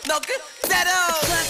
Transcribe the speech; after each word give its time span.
너 0.06 0.18
그대로. 0.20 1.47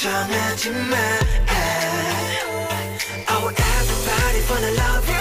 걱정하지 0.00 0.70
마 0.70 0.96
Oh 3.28 3.48
everybody 3.48 4.40
wanna 4.48 4.72
love 4.72 5.08
you 5.10 5.19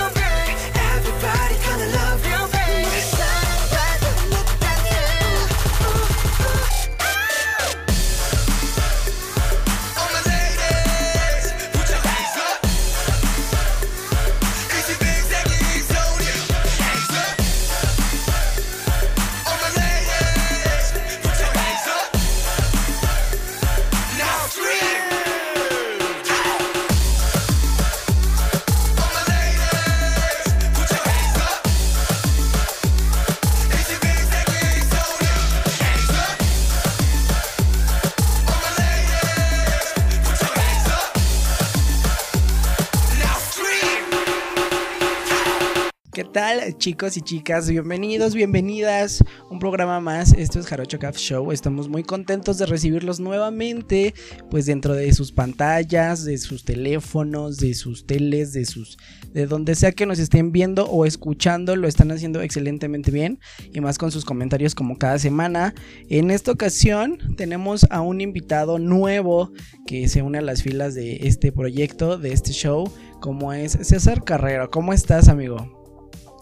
chicos 46.81 47.19
y 47.19 47.21
chicas? 47.21 47.69
Bienvenidos, 47.69 48.35
bienvenidas. 48.35 49.23
Un 49.51 49.59
programa 49.59 50.01
más. 50.01 50.33
Esto 50.33 50.59
es 50.59 50.67
Jarocho 50.67 50.99
Caf 50.99 51.19
Show. 51.19 51.53
Estamos 51.53 51.91
muy 51.91 52.03
contentos 52.03 52.57
de 52.57 52.65
recibirlos 52.65 53.21
nuevamente. 53.21 54.15
Pues 54.51 54.65
dentro 54.65 54.95
de 54.95 55.13
sus 55.13 55.31
pantallas, 55.31 56.25
de 56.25 56.39
sus 56.39 56.65
teléfonos, 56.65 57.59
de 57.59 57.75
sus 57.75 58.07
teles, 58.07 58.55
de 58.55 58.65
sus. 58.65 58.97
de 59.35 59.47
donde 59.47 59.75
sea 59.75 59.93
que 59.93 60.07
nos 60.07 60.19
estén 60.19 60.53
viendo 60.53 60.87
o 60.87 61.05
escuchando, 61.05 61.77
lo 61.77 61.87
están 61.87 62.13
haciendo 62.13 62.41
excelentemente 62.41 63.11
bien. 63.11 63.41
Y 63.75 63.83
más 63.83 63.99
con 63.99 64.11
sus 64.11 64.25
comentarios 64.25 64.75
como 64.75 64.97
cada 64.97 65.19
semana. 65.19 65.75
En 66.09 66.31
esta 66.31 66.51
ocasión 66.51 67.19
tenemos 67.37 67.87
a 67.91 68.01
un 68.01 68.23
invitado 68.23 68.79
nuevo 68.79 69.53
que 69.87 70.09
se 70.09 70.23
une 70.23 70.39
a 70.39 70.43
las 70.43 70.63
filas 70.63 70.95
de 70.95 71.29
este 71.29 71.53
proyecto, 71.53 72.17
de 72.17 72.33
este 72.33 72.53
show. 72.53 72.91
Como 73.21 73.53
es 73.53 73.73
César 73.83 74.25
Carrero. 74.25 74.71
¿Cómo 74.71 74.95
estás, 74.95 75.29
amigo? 75.29 75.80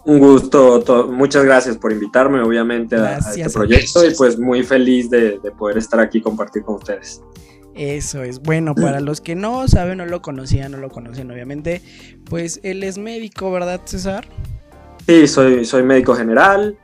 Un 0.05 0.19
gusto, 0.19 0.79
to- 0.81 1.07
muchas 1.07 1.43
gracias 1.43 1.77
por 1.77 1.91
invitarme, 1.91 2.41
obviamente, 2.41 2.95
a- 2.95 3.17
este 3.17 3.49
proyecto 3.49 4.05
y 4.05 4.13
pues 4.15 4.39
muy 4.39 4.63
feliz 4.63 5.09
de, 5.09 5.39
de 5.39 5.51
poder 5.51 5.77
estar 5.77 5.99
aquí 5.99 6.19
y 6.19 6.21
compartir 6.21 6.63
con 6.63 6.75
ustedes. 6.75 7.21
Eso 7.75 8.23
es 8.23 8.39
bueno, 8.41 8.75
para 8.75 8.99
los 8.99 9.21
que 9.21 9.35
no 9.35 9.67
saben, 9.67 9.99
no 9.99 10.05
lo 10.05 10.21
conocían, 10.21 10.71
no 10.71 10.77
lo 10.79 10.89
conocen, 10.89 11.31
obviamente, 11.31 11.81
pues 12.25 12.59
él 12.63 12.83
es 12.83 12.97
médico, 12.97 13.51
¿verdad, 13.51 13.81
César? 13.85 14.25
Sí, 15.05 15.27
soy, 15.27 15.63
soy 15.65 15.83
médico 15.83 16.13
general, 16.15 16.77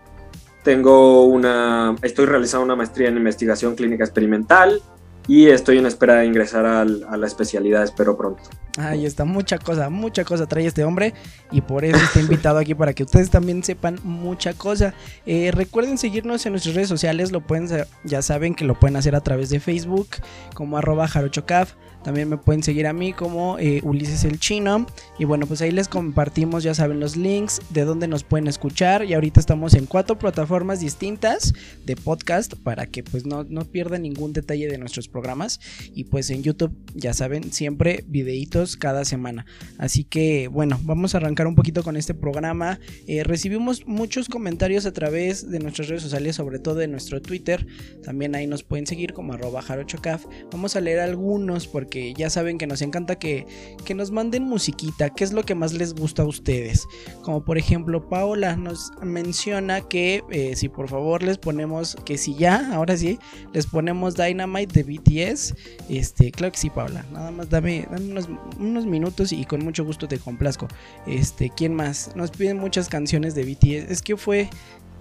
tengo 0.63 1.25
una, 1.25 1.95
estoy 2.01 2.25
realizando 2.25 2.65
una 2.65 2.75
maestría 2.75 3.09
en 3.09 3.17
investigación 3.17 3.75
clínica 3.75 4.03
experimental 4.03 4.81
y 5.27 5.47
estoy 5.47 5.77
en 5.79 5.85
espera 5.85 6.15
de 6.15 6.25
ingresar 6.25 6.65
al- 6.65 7.05
a 7.09 7.17
la 7.17 7.27
especialidad, 7.27 7.83
espero 7.83 8.15
pronto. 8.17 8.43
Ahí 8.77 9.05
está, 9.05 9.23
mucha 9.23 9.57
cosa, 9.57 9.89
mucha 9.89 10.25
cosa 10.25 10.47
trae 10.47 10.65
este 10.65 10.83
hombre 10.83 11.13
y 11.51 11.61
por 11.61 11.85
eso 11.85 11.95
está 11.97 12.19
invitado 12.19 12.57
aquí 12.57 12.75
para 12.75 12.93
que 12.93 13.03
ustedes 13.03 13.29
también 13.29 13.63
sepan 13.63 13.99
mucha 14.03 14.53
cosa. 14.53 14.93
Eh, 15.25 15.51
recuerden 15.53 15.97
seguirnos 15.97 16.45
en 16.45 16.51
nuestras 16.53 16.75
redes 16.75 16.89
sociales, 16.89 17.31
lo 17.31 17.41
pueden, 17.41 17.67
ya 18.03 18.21
saben 18.21 18.53
que 18.53 18.65
lo 18.65 18.77
pueden 18.79 18.97
hacer 18.97 19.15
a 19.15 19.21
través 19.21 19.49
de 19.49 19.59
Facebook 19.59 20.09
como 20.53 20.77
arroba 20.77 21.07
jarochocaf, 21.07 21.73
También 22.05 22.29
me 22.29 22.37
pueden 22.37 22.61
seguir 22.61 22.85
a 22.85 22.93
mí 22.93 23.13
como 23.13 23.57
eh, 23.57 23.81
Ulises 23.83 24.25
el 24.25 24.39
Chino. 24.39 24.85
Y 25.17 25.25
bueno, 25.25 25.47
pues 25.47 25.63
ahí 25.63 25.71
les 25.71 25.87
compartimos, 25.87 26.61
ya 26.61 26.75
saben, 26.75 26.99
los 26.99 27.17
links 27.17 27.61
de 27.71 27.83
donde 27.83 28.07
nos 28.07 28.23
pueden 28.23 28.45
escuchar. 28.45 29.03
Y 29.05 29.15
ahorita 29.15 29.39
estamos 29.39 29.73
en 29.73 29.87
cuatro 29.87 30.19
plataformas 30.19 30.79
distintas 30.79 31.55
de 31.83 31.95
podcast 31.95 32.53
para 32.61 32.85
que 32.85 33.01
pues 33.01 33.25
no, 33.25 33.43
no 33.45 33.65
pierdan 33.65 34.03
ningún 34.03 34.33
detalle 34.33 34.67
de 34.67 34.77
nuestros 34.77 35.07
programas. 35.07 35.59
Y 35.95 36.03
pues 36.03 36.29
en 36.29 36.43
YouTube, 36.43 36.77
ya 36.93 37.11
saben, 37.11 37.51
siempre 37.51 38.03
videitos 38.07 38.77
cada 38.77 39.03
semana. 39.03 39.47
Así 39.79 40.03
que 40.03 40.47
bueno, 40.47 40.79
vamos 40.83 41.15
a 41.15 41.17
arrancar 41.17 41.47
un 41.47 41.55
poquito 41.55 41.81
con 41.81 41.97
este 41.97 42.13
programa. 42.13 42.79
Eh, 43.07 43.23
recibimos 43.23 43.87
muchos 43.87 44.29
comentarios 44.29 44.85
a 44.85 44.93
través 44.93 45.49
de 45.49 45.57
nuestras 45.57 45.87
redes 45.87 46.03
sociales, 46.03 46.35
sobre 46.35 46.59
todo 46.59 46.75
de 46.75 46.87
nuestro 46.87 47.19
Twitter. 47.19 47.65
También 48.03 48.35
ahí 48.35 48.45
nos 48.45 48.61
pueden 48.61 48.85
seguir 48.85 49.13
como 49.13 49.33
arroba 49.33 49.63
jarochocaf. 49.63 50.23
Vamos 50.51 50.75
a 50.75 50.81
leer 50.81 50.99
algunos 50.99 51.65
porque 51.65 51.94
ya 52.15 52.29
saben 52.29 52.57
que 52.57 52.67
nos 52.67 52.81
encanta 52.81 53.17
que, 53.17 53.45
que 53.85 53.93
nos 53.93 54.11
manden 54.11 54.43
musiquita. 54.43 55.09
¿Qué 55.09 55.23
es 55.23 55.33
lo 55.33 55.43
que 55.43 55.55
más 55.55 55.73
les 55.73 55.93
gusta 55.93 56.23
a 56.23 56.25
ustedes? 56.25 56.87
Como 57.21 57.43
por 57.43 57.57
ejemplo, 57.57 58.07
Paola 58.09 58.55
nos 58.55 58.91
menciona 59.01 59.81
que 59.81 60.23
eh, 60.29 60.55
si 60.55 60.69
por 60.69 60.89
favor 60.89 61.23
les 61.23 61.37
ponemos, 61.37 61.95
que 62.05 62.17
si 62.17 62.35
ya, 62.35 62.73
ahora 62.73 62.97
sí, 62.97 63.19
les 63.53 63.67
ponemos 63.67 64.15
Dynamite 64.15 64.83
de 64.83 64.97
BTS. 64.97 65.55
Este, 65.89 66.31
claro 66.31 66.51
que 66.51 66.59
sí, 66.59 66.69
Paola. 66.69 67.05
Nada 67.11 67.31
más 67.31 67.49
dame, 67.49 67.87
unos, 67.91 68.29
unos, 68.59 68.85
minutos 68.85 69.31
y 69.31 69.45
con 69.45 69.63
mucho 69.63 69.83
gusto 69.85 70.07
te 70.07 70.17
complazco. 70.19 70.67
Este, 71.07 71.49
¿quién 71.49 71.73
más? 71.73 72.15
Nos 72.15 72.31
piden 72.31 72.57
muchas 72.57 72.89
canciones 72.89 73.35
de 73.35 73.43
BTS. 73.43 73.91
Es 73.91 74.01
que 74.01 74.17
fue 74.17 74.49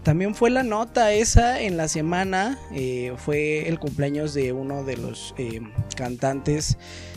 también 0.04 0.34
fue 0.34 0.50
la 0.50 0.62
nota 0.62 1.12
esa 1.12 1.60
en 1.60 1.76
la 1.76 1.88
semana, 1.88 2.58
eh, 2.72 3.14
fue 3.16 3.68
el 3.68 3.78
cumpleaños 3.78 4.34
de 4.34 4.52
uno 4.52 4.84
de 4.84 4.96
los 4.96 5.34
eh, 5.38 5.60
cantantes 5.96 6.76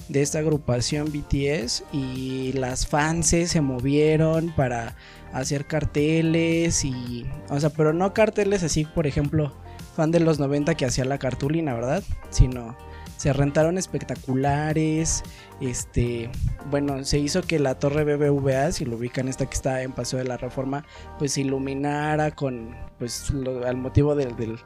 de 0.09 0.21
esta 0.21 0.39
agrupación 0.39 1.11
BTS 1.11 1.83
y 1.91 2.53
las 2.53 2.87
fans 2.87 3.27
se 3.27 3.61
movieron 3.61 4.55
para 4.55 4.95
hacer 5.33 5.65
carteles 5.65 6.85
y, 6.85 7.25
o 7.49 7.59
sea, 7.59 7.69
pero 7.69 7.93
no 7.93 8.13
carteles 8.13 8.63
así, 8.63 8.85
por 8.85 9.05
ejemplo, 9.05 9.53
fan 9.95 10.11
de 10.11 10.21
los 10.21 10.39
90 10.39 10.75
que 10.75 10.85
hacía 10.85 11.03
la 11.03 11.17
cartulina, 11.17 11.73
¿verdad? 11.73 12.03
Sino 12.29 12.77
se 13.17 13.33
rentaron 13.33 13.77
espectaculares, 13.77 15.23
este, 15.59 16.29
bueno, 16.69 17.03
se 17.03 17.19
hizo 17.19 17.41
que 17.41 17.59
la 17.59 17.79
torre 17.79 18.03
BBVA, 18.03 18.71
si 18.71 18.85
lo 18.85 18.95
ubican 18.95 19.27
esta 19.27 19.45
que 19.47 19.55
está 19.55 19.81
en 19.81 19.91
Paseo 19.91 20.19
de 20.19 20.25
la 20.25 20.37
Reforma, 20.37 20.85
pues 21.17 21.33
se 21.33 21.41
iluminara 21.41 22.31
con, 22.31 22.75
pues, 22.99 23.31
al 23.65 23.77
motivo 23.77 24.15
del, 24.15 24.35
del, 24.35 24.59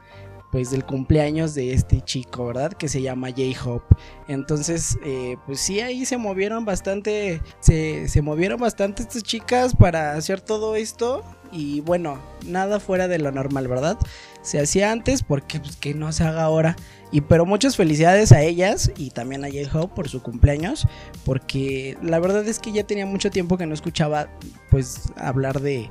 pues, 0.50 0.70
del 0.70 0.84
cumpleaños 0.84 1.54
de 1.54 1.72
este 1.72 2.02
chico, 2.02 2.46
¿verdad? 2.46 2.74
Que 2.74 2.88
se 2.88 3.00
llama 3.00 3.30
J-Hope. 3.30 3.96
Entonces, 4.28 4.98
eh, 5.02 5.36
pues 5.46 5.60
sí, 5.60 5.80
ahí 5.80 6.04
se 6.04 6.18
movieron 6.18 6.66
bastante, 6.66 7.40
se, 7.60 8.06
se 8.08 8.20
movieron 8.20 8.60
bastante 8.60 9.02
estas 9.02 9.22
chicas 9.22 9.74
para 9.74 10.12
hacer 10.12 10.42
todo 10.42 10.76
esto. 10.76 11.24
Y 11.50 11.80
bueno, 11.80 12.18
nada 12.46 12.80
fuera 12.80 13.08
de 13.08 13.18
lo 13.18 13.30
normal, 13.30 13.68
¿verdad? 13.68 13.98
Se 14.42 14.60
hacía 14.60 14.92
antes 14.92 15.22
porque 15.22 15.60
pues, 15.60 15.76
que 15.76 15.94
no 15.94 16.12
se 16.12 16.24
haga 16.24 16.42
ahora. 16.42 16.76
Y 17.10 17.20
pero 17.20 17.46
muchas 17.46 17.76
felicidades 17.76 18.32
a 18.32 18.42
ellas 18.42 18.90
y 18.96 19.10
también 19.10 19.44
a 19.44 19.48
J-Hope 19.48 19.94
por 19.94 20.08
su 20.08 20.22
cumpleaños, 20.22 20.86
porque 21.24 21.96
la 22.02 22.18
verdad 22.18 22.46
es 22.48 22.58
que 22.58 22.72
ya 22.72 22.84
tenía 22.84 23.06
mucho 23.06 23.30
tiempo 23.30 23.58
que 23.58 23.66
no 23.66 23.74
escuchaba 23.74 24.28
pues 24.70 25.12
hablar 25.16 25.60
de, 25.60 25.90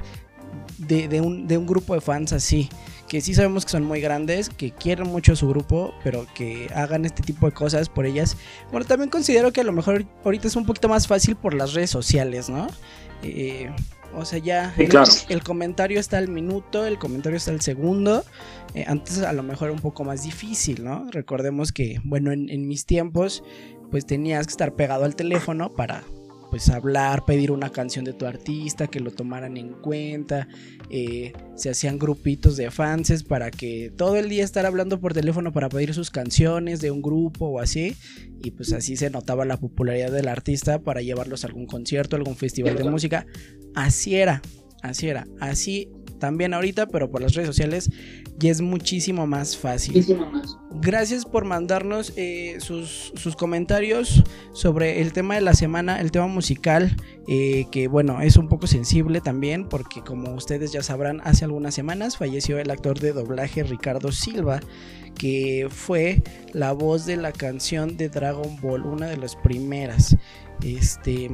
de, 0.79 1.21
un, 1.21 1.47
de 1.47 1.57
un 1.57 1.67
grupo 1.67 1.93
de 1.93 2.01
fans 2.01 2.33
así 2.33 2.69
que 3.11 3.19
sí 3.19 3.33
sabemos 3.33 3.65
que 3.65 3.71
son 3.71 3.83
muy 3.83 3.99
grandes, 3.99 4.47
que 4.47 4.71
quieren 4.71 5.07
mucho 5.07 5.33
a 5.33 5.35
su 5.35 5.49
grupo, 5.49 5.93
pero 6.01 6.25
que 6.33 6.69
hagan 6.73 7.03
este 7.03 7.21
tipo 7.21 7.45
de 7.45 7.51
cosas 7.51 7.89
por 7.89 8.05
ellas. 8.05 8.37
Bueno, 8.71 8.87
también 8.87 9.09
considero 9.09 9.51
que 9.51 9.59
a 9.59 9.65
lo 9.65 9.73
mejor 9.73 10.05
ahorita 10.23 10.47
es 10.47 10.55
un 10.55 10.65
poquito 10.65 10.87
más 10.87 11.07
fácil 11.07 11.35
por 11.35 11.53
las 11.53 11.73
redes 11.73 11.89
sociales, 11.89 12.49
¿no? 12.49 12.67
Eh, 13.21 13.69
o 14.15 14.25
sea, 14.25 14.39
ya 14.39 14.73
el, 14.77 15.43
comentario 15.43 15.99
está 15.99 16.17
al 16.17 16.27
minuto, 16.27 16.85
el 16.85 16.97
comentario 16.97 17.37
está 17.37 17.51
al 17.51 17.61
segundo. 17.61 18.23
Eh, 18.73 18.85
antes 18.87 19.21
a 19.21 19.33
lo 19.33 19.43
mejor 19.43 19.67
era 19.67 19.73
un 19.73 19.81
poco 19.81 20.03
más 20.03 20.23
difícil, 20.23 20.83
¿no? 20.83 21.07
Recordemos 21.11 21.71
que, 21.71 21.99
bueno, 22.03 22.31
en, 22.31 22.49
en 22.49 22.67
mis 22.67 22.85
tiempos, 22.85 23.43
pues 23.89 24.05
tenías 24.05 24.47
que 24.47 24.51
estar 24.51 24.73
pegado 24.73 25.05
al 25.05 25.15
teléfono 25.15 25.69
para 25.69 26.03
pues 26.51 26.69
hablar, 26.69 27.23
pedir 27.25 27.49
una 27.49 27.71
canción 27.71 28.03
de 28.03 28.11
tu 28.11 28.25
artista, 28.25 28.87
que 28.87 28.99
lo 28.99 29.09
tomaran 29.09 29.55
en 29.55 29.69
cuenta, 29.69 30.49
eh, 30.89 31.31
se 31.55 31.69
hacían 31.69 31.97
grupitos 31.97 32.57
de 32.57 32.69
fans 32.69 33.23
para 33.23 33.49
que 33.49 33.91
todo 33.95 34.17
el 34.17 34.27
día 34.27 34.43
estar 34.43 34.65
hablando 34.65 34.99
por 34.99 35.13
teléfono 35.13 35.53
para 35.53 35.69
pedir 35.69 35.93
sus 35.93 36.11
canciones 36.11 36.81
de 36.81 36.91
un 36.91 37.01
grupo 37.01 37.45
o 37.47 37.59
así, 37.61 37.95
y 38.43 38.51
pues 38.51 38.73
así 38.73 38.97
se 38.97 39.09
notaba 39.09 39.45
la 39.45 39.57
popularidad 39.57 40.11
del 40.11 40.27
artista 40.27 40.79
para 40.79 41.01
llevarlos 41.01 41.45
a 41.45 41.47
algún 41.47 41.65
concierto, 41.65 42.17
algún 42.17 42.35
festival 42.35 42.75
de 42.75 42.83
música, 42.83 43.25
así 43.73 44.15
era, 44.15 44.41
así 44.83 45.07
era, 45.07 45.25
así 45.39 45.89
también 46.21 46.53
ahorita, 46.53 46.85
pero 46.85 47.09
por 47.09 47.19
las 47.21 47.33
redes 47.33 47.47
sociales 47.47 47.89
y 48.39 48.47
es 48.47 48.61
muchísimo 48.61 49.25
más 49.27 49.57
fácil. 49.57 50.05
Gracias 50.69 51.25
por 51.25 51.45
mandarnos 51.45 52.13
eh, 52.15 52.57
sus, 52.59 53.11
comentarios 53.37 54.23
sobre 54.53 55.01
el 55.01 55.13
tema 55.13 55.35
de 55.35 55.41
la 55.41 55.55
semana, 55.55 55.99
el 55.99 56.11
tema 56.11 56.27
musical, 56.27 56.95
eh, 57.27 57.65
que 57.71 57.87
bueno, 57.87 58.21
es 58.21 58.37
un 58.37 58.47
poco 58.47 58.67
sensible 58.67 59.19
también, 59.19 59.67
porque 59.67 60.01
como 60.01 60.33
ustedes 60.33 60.71
ya 60.71 60.83
sabrán, 60.83 61.21
hace 61.23 61.43
algunas 61.43 61.73
semanas 61.73 62.17
falleció 62.17 62.59
el 62.59 62.69
actor 62.69 62.99
de 62.99 63.13
doblaje 63.13 63.63
Ricardo 63.63 64.11
Silva, 64.11 64.59
que 65.15 65.67
fue 65.69 66.21
la 66.53 66.71
voz 66.71 67.05
de 67.07 67.17
la 67.17 67.31
canción 67.31 67.97
de 67.97 68.09
Dragon 68.09 68.61
Ball, 68.61 68.85
una 68.85 69.07
de 69.07 69.17
las 69.17 69.35
primeras. 69.35 70.15
Este 70.63 71.31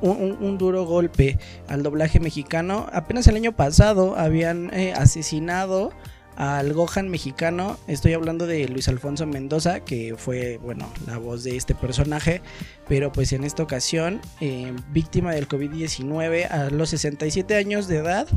un, 0.00 0.58
duro 0.58 0.84
golpe 0.84 1.38
al 1.68 1.82
doblaje 1.82 2.20
mexicano. 2.20 2.86
Apenas 2.92 3.26
el 3.26 3.36
año 3.36 3.52
pasado 3.52 4.16
habían 4.16 4.72
eh, 4.72 4.92
asesinado 4.92 5.92
al 6.36 6.72
Gohan 6.74 7.08
mexicano. 7.08 7.78
Estoy 7.86 8.12
hablando 8.12 8.46
de 8.46 8.68
Luis 8.68 8.88
Alfonso 8.88 9.26
Mendoza, 9.26 9.80
que 9.80 10.14
fue, 10.16 10.58
bueno, 10.58 10.88
la 11.06 11.18
voz 11.18 11.44
de 11.44 11.56
este 11.56 11.74
personaje. 11.74 12.42
Pero 12.88 13.10
pues 13.10 13.32
en 13.32 13.44
esta 13.44 13.62
ocasión, 13.62 14.20
eh, 14.40 14.72
víctima 14.92 15.32
del 15.32 15.48
COVID-19 15.48 16.50
a 16.50 16.70
los 16.70 16.90
67 16.90 17.56
años 17.56 17.88
de 17.88 17.96
edad, 17.96 18.28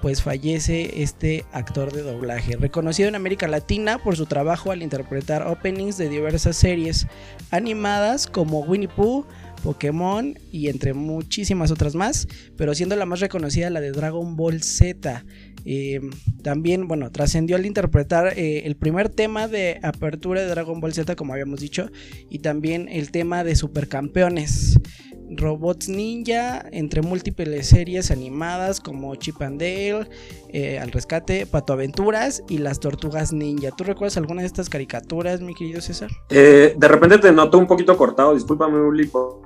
pues 0.00 0.22
fallece 0.22 1.02
este 1.02 1.44
actor 1.52 1.92
de 1.92 2.02
doblaje. 2.02 2.56
Reconocido 2.56 3.08
en 3.08 3.14
América 3.14 3.46
Latina 3.46 3.98
por 3.98 4.16
su 4.16 4.26
trabajo 4.26 4.72
al 4.72 4.82
interpretar 4.82 5.46
openings 5.46 5.96
de 5.96 6.08
diversas 6.08 6.56
series 6.56 7.06
animadas 7.50 8.26
como 8.26 8.60
Winnie 8.60 8.88
Pooh, 8.88 9.24
Pokémon 9.62 10.38
y 10.50 10.68
entre 10.68 10.94
muchísimas 10.94 11.70
otras 11.70 11.94
más, 11.94 12.28
pero 12.56 12.74
siendo 12.74 12.96
la 12.96 13.06
más 13.06 13.20
reconocida 13.20 13.70
la 13.70 13.80
de 13.80 13.92
Dragon 13.92 14.36
Ball 14.36 14.62
Z. 14.62 15.24
Eh, 15.64 16.00
también, 16.42 16.88
bueno, 16.88 17.10
trascendió 17.10 17.56
al 17.56 17.66
interpretar 17.66 18.36
eh, 18.36 18.62
el 18.64 18.76
primer 18.76 19.08
tema 19.08 19.48
de 19.48 19.78
apertura 19.82 20.40
de 20.40 20.48
Dragon 20.48 20.80
Ball 20.80 20.92
Z, 20.92 21.14
como 21.16 21.32
habíamos 21.32 21.60
dicho, 21.60 21.90
y 22.28 22.40
también 22.40 22.88
el 22.88 23.10
tema 23.10 23.44
de 23.44 23.54
Supercampeones. 23.56 24.78
Robots 25.34 25.88
Ninja, 25.88 26.62
entre 26.72 27.00
múltiples 27.00 27.66
series 27.66 28.10
animadas 28.10 28.80
como 28.80 29.14
Chip 29.14 29.40
and 29.40 29.58
Dale, 29.58 30.06
eh, 30.50 30.78
Al 30.78 30.92
Rescate, 30.92 31.46
Pato 31.46 31.72
Aventuras 31.72 32.42
y 32.50 32.58
Las 32.58 32.80
Tortugas 32.80 33.32
Ninja. 33.32 33.70
¿Tú 33.70 33.84
recuerdas 33.84 34.18
alguna 34.18 34.42
de 34.42 34.48
estas 34.48 34.68
caricaturas, 34.68 35.40
mi 35.40 35.54
querido 35.54 35.80
César? 35.80 36.10
de 36.28 36.88
repente 36.88 37.16
te 37.16 37.32
noto 37.32 37.56
un 37.56 37.66
poquito 37.66 37.96
cortado, 37.96 38.34
discúlpame, 38.34 38.78
Uli, 38.78 39.06
por 39.06 39.41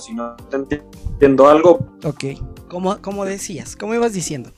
si 0.00 0.14
no 0.14 0.36
te 0.36 0.56
entiendo 0.56 1.48
algo. 1.48 1.96
Ok, 2.04 2.24
como, 2.68 3.00
como 3.00 3.24
decías, 3.24 3.76
como 3.76 3.94
ibas 3.94 4.12
diciendo. 4.12 4.50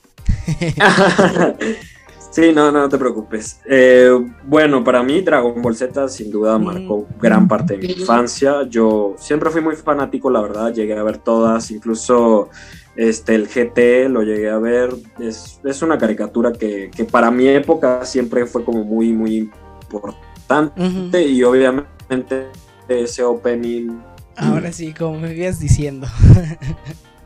sí, 2.31 2.51
no, 2.53 2.71
no 2.71 2.89
te 2.89 2.97
preocupes. 2.97 3.59
Eh, 3.65 4.11
bueno, 4.43 4.83
para 4.83 5.03
mí 5.03 5.21
Dragon 5.21 5.61
Ball 5.61 5.75
Z 5.75 6.07
sin 6.09 6.31
duda 6.31 6.57
mm. 6.57 6.63
marcó 6.63 7.07
gran 7.19 7.47
parte 7.47 7.77
de 7.77 7.87
mi 7.87 7.93
infancia. 7.93 8.63
Yo 8.69 9.15
siempre 9.17 9.49
fui 9.49 9.61
muy 9.61 9.75
fanático, 9.75 10.29
la 10.29 10.41
verdad, 10.41 10.73
llegué 10.73 10.97
a 10.97 11.03
ver 11.03 11.17
todas, 11.17 11.71
incluso 11.71 12.49
este, 12.95 13.35
el 13.35 13.47
GT 13.47 14.09
lo 14.09 14.23
llegué 14.23 14.49
a 14.49 14.57
ver. 14.57 14.93
Es, 15.19 15.81
una 15.81 15.97
caricatura 15.97 16.51
que, 16.51 16.89
para 17.11 17.31
mi 17.31 17.47
época 17.47 18.03
siempre 18.05 18.45
fue 18.45 18.63
como 18.63 18.83
muy, 18.83 19.13
muy 19.13 19.49
importante 19.83 21.21
y 21.25 21.43
obviamente 21.43 22.47
ese 22.87 23.23
opening 23.23 23.99
Ahora 24.37 24.71
sí, 24.71 24.93
como 24.93 25.19
me 25.19 25.33
ibas 25.33 25.59
diciendo. 25.59 26.07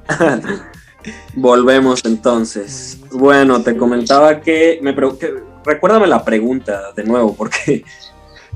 Volvemos 1.36 2.04
entonces. 2.06 3.00
Bueno, 3.12 3.62
te 3.62 3.76
comentaba 3.76 4.40
que 4.42 4.80
me 4.82 4.96
recuérdame 5.66 6.08
la 6.08 6.24
pregunta 6.24 6.92
de 6.96 7.04
nuevo, 7.04 7.36
porque 7.36 7.84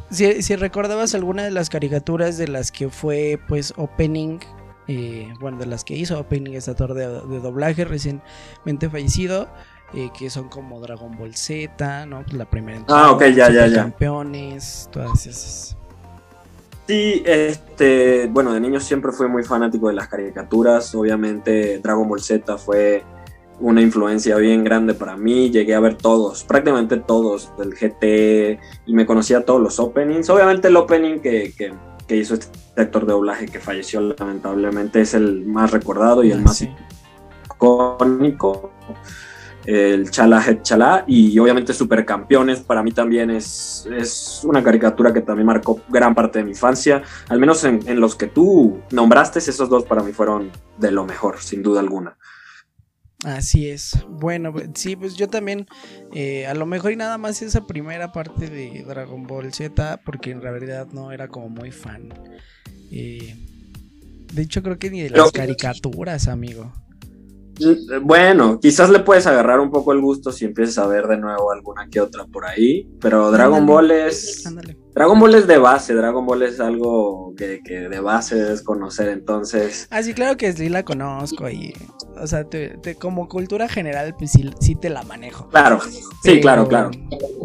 si, 0.09 0.55
recordabas 0.55 1.15
alguna 1.15 1.43
de 1.43 1.51
las 1.51 1.69
caricaturas 1.69 2.37
de 2.37 2.47
las 2.47 2.71
que 2.71 2.89
fue 2.89 3.39
pues 3.47 3.73
opening, 3.75 4.39
eh, 4.87 5.33
bueno, 5.39 5.57
de 5.57 5.65
las 5.65 5.83
que 5.83 5.95
hizo 5.95 6.19
opening 6.19 6.53
este 6.53 6.71
actor 6.71 6.93
de, 6.93 7.05
doblaje 7.05 7.85
recientemente 7.85 8.89
fallecido, 8.89 9.49
eh, 9.93 10.09
que 10.17 10.29
son 10.29 10.49
como 10.49 10.79
Dragon 10.79 11.17
Ball 11.17 11.35
Z, 11.35 12.05
¿no? 12.05 12.23
La 12.31 12.49
primera 12.49 12.83
Ah, 12.87 13.11
ok, 13.11 13.23
ya, 13.25 13.51
ya, 13.51 13.67
ya. 13.67 13.75
Campeones, 13.75 14.89
todas 14.91 15.25
esas. 15.25 15.77
Sí, 16.87 17.23
este, 17.25 18.27
bueno, 18.27 18.53
de 18.53 18.59
niño 18.59 18.79
siempre 18.79 19.11
fui 19.11 19.27
muy 19.27 19.43
fanático 19.43 19.87
de 19.87 19.95
las 19.95 20.07
caricaturas. 20.07 20.93
Obviamente 20.93 21.79
Dragon 21.79 22.07
Ball 22.07 22.21
Z 22.21 22.57
fue 22.57 23.03
una 23.59 23.81
influencia 23.81 24.35
bien 24.37 24.63
grande 24.63 24.93
para 24.93 25.17
mí. 25.17 25.49
Llegué 25.49 25.73
a 25.73 25.79
ver 25.79 25.95
todos, 25.95 26.43
prácticamente 26.43 26.97
todos 26.97 27.51
del 27.57 27.73
GT 27.73 28.59
y 28.85 28.93
me 28.93 29.05
conocía 29.05 29.43
todos 29.45 29.61
los 29.61 29.79
openings. 29.79 30.29
Obviamente 30.29 30.67
el 30.67 30.75
opening 30.75 31.19
que, 31.19 31.53
que, 31.57 31.73
que 32.07 32.17
hizo 32.17 32.35
este 32.35 32.81
actor 32.81 33.07
de 33.07 33.13
doblaje 33.13 33.47
que 33.47 33.59
falleció 33.59 34.01
lamentablemente 34.01 35.01
es 35.01 35.15
el 35.15 35.45
más 35.45 35.71
recordado 35.71 36.23
y 36.23 36.31
el 36.31 36.41
más 36.41 36.67
icónico. 37.55 38.71
El 39.65 40.11
Chala 40.11 40.43
Head 40.45 40.61
Chala 40.61 41.03
y 41.07 41.37
obviamente 41.39 41.73
Supercampeones 41.73 42.59
para 42.59 42.83
mí 42.83 42.91
también 42.91 43.29
es, 43.31 43.87
es 43.97 44.41
una 44.43 44.63
caricatura 44.63 45.13
que 45.13 45.21
también 45.21 45.47
marcó 45.47 45.81
gran 45.89 46.13
parte 46.13 46.39
de 46.39 46.45
mi 46.45 46.51
infancia. 46.51 47.01
Al 47.29 47.39
menos 47.39 47.63
en, 47.63 47.79
en 47.87 47.99
los 47.99 48.15
que 48.15 48.27
tú 48.27 48.79
nombraste, 48.91 49.39
esos 49.39 49.69
dos 49.69 49.85
para 49.85 50.03
mí 50.03 50.11
fueron 50.13 50.51
de 50.77 50.91
lo 50.91 51.05
mejor, 51.05 51.39
sin 51.41 51.63
duda 51.63 51.79
alguna. 51.79 52.17
Así 53.23 53.69
es. 53.69 53.97
Bueno, 54.07 54.51
pues, 54.53 54.69
sí, 54.75 54.95
pues 54.95 55.15
yo 55.15 55.27
también, 55.27 55.65
eh, 56.13 56.45
a 56.45 56.53
lo 56.53 56.67
mejor 56.67 56.91
y 56.91 56.95
nada 56.95 57.17
más 57.17 57.41
esa 57.41 57.65
primera 57.65 58.11
parte 58.11 58.49
de 58.49 58.83
Dragon 58.87 59.25
Ball 59.25 59.51
Z, 59.51 60.01
porque 60.05 60.29
en 60.31 60.41
realidad 60.41 60.87
no 60.91 61.11
era 61.11 61.27
como 61.27 61.49
muy 61.49 61.71
fan. 61.71 62.13
Eh, 62.91 63.35
de 64.31 64.41
hecho, 64.43 64.61
creo 64.61 64.77
que 64.77 64.91
ni 64.91 65.01
de 65.01 65.09
las 65.09 65.31
Pero- 65.31 65.45
caricaturas, 65.45 66.27
amigo. 66.27 66.71
Mm, 67.59 68.05
Bueno, 68.05 68.59
quizás 68.59 68.89
le 68.89 68.99
puedes 68.99 69.25
agarrar 69.27 69.59
un 69.59 69.71
poco 69.71 69.91
el 69.93 70.01
gusto 70.01 70.31
si 70.31 70.45
empiezas 70.45 70.77
a 70.79 70.87
ver 70.87 71.07
de 71.07 71.17
nuevo 71.17 71.51
alguna 71.51 71.87
que 71.89 72.01
otra 72.01 72.25
por 72.25 72.45
ahí, 72.45 72.87
pero 72.99 73.31
Dragon. 73.31 73.65
Ball 73.65 73.91
es... 73.91 74.45
Ándale. 74.45 74.77
Dragon 74.93 75.19
Ball 75.19 75.35
es 75.35 75.45
de 75.47 75.57
base, 75.57 75.93
Dragon 75.93 76.25
Ball 76.25 76.43
es 76.43 76.59
algo 76.61 77.33
que, 77.35 77.59
que 77.65 77.89
de 77.89 77.99
base 77.99 78.35
debes 78.35 78.61
conocer, 78.61 79.09
entonces... 79.09 79.87
Ah, 79.91 80.01
sí, 80.01 80.13
claro 80.13 80.37
que 80.37 80.53
sí 80.53 80.69
la 80.69 80.83
conozco 80.83 81.49
y, 81.49 81.73
o 82.17 82.25
sea, 82.27 82.45
te- 82.45 82.77
te- 82.81 82.95
como 82.95 83.27
cultura 83.27 83.67
general, 83.67 84.15
pues 84.17 84.31
sí, 84.31 84.49
sí 84.61 84.75
te 84.75 84.89
la 84.89 85.03
manejo. 85.03 85.49
Claro, 85.49 85.81
sí, 86.23 86.39
claro, 86.39 86.65
claro. 86.69 86.91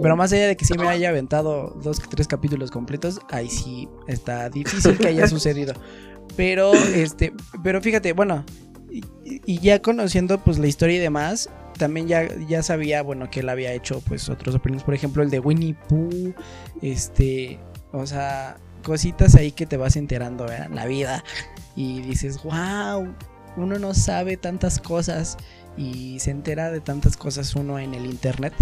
Pero 0.00 0.16
más 0.16 0.32
allá 0.32 0.46
de 0.46 0.56
que 0.56 0.64
sí 0.64 0.74
me 0.78 0.86
haya 0.88 1.08
aventado 1.08 1.76
dos, 1.82 2.00
tres 2.08 2.28
capítulos 2.28 2.70
completos, 2.70 3.18
ahí 3.30 3.48
sí 3.50 3.88
está 4.06 4.48
difícil 4.48 4.96
que 4.96 5.08
haya 5.08 5.26
sucedido. 5.28 5.74
Pero, 6.36 6.72
este, 6.74 7.32
pero 7.64 7.80
fíjate, 7.82 8.12
bueno, 8.12 8.44
y, 8.90 9.58
ya 9.60 9.80
conociendo 9.80 10.38
pues 10.38 10.58
la 10.58 10.66
historia 10.66 10.96
y 10.96 11.00
demás, 11.00 11.48
también 11.78 12.08
ya, 12.08 12.28
ya 12.48 12.62
sabía, 12.62 13.02
bueno, 13.02 13.30
que 13.30 13.40
él 13.40 13.48
había 13.48 13.72
hecho 13.72 14.00
pues 14.06 14.28
otros 14.28 14.54
openings, 14.54 14.82
por 14.82 14.94
ejemplo 14.94 15.22
el 15.22 15.30
de 15.30 15.40
Winnie 15.40 15.76
Pooh, 15.88 16.34
este, 16.82 17.58
o 17.92 18.06
sea, 18.06 18.56
cositas 18.82 19.34
ahí 19.34 19.52
que 19.52 19.66
te 19.66 19.76
vas 19.76 19.96
enterando 19.96 20.44
¿verdad? 20.44 20.70
la 20.72 20.86
vida. 20.86 21.24
Y 21.76 22.00
dices, 22.02 22.42
wow, 22.42 23.14
uno 23.56 23.78
no 23.78 23.94
sabe 23.94 24.36
tantas 24.36 24.78
cosas 24.78 25.36
y 25.76 26.18
se 26.20 26.30
entera 26.30 26.70
de 26.70 26.80
tantas 26.80 27.16
cosas 27.16 27.54
uno 27.54 27.78
en 27.78 27.94
el 27.94 28.06
internet, 28.06 28.52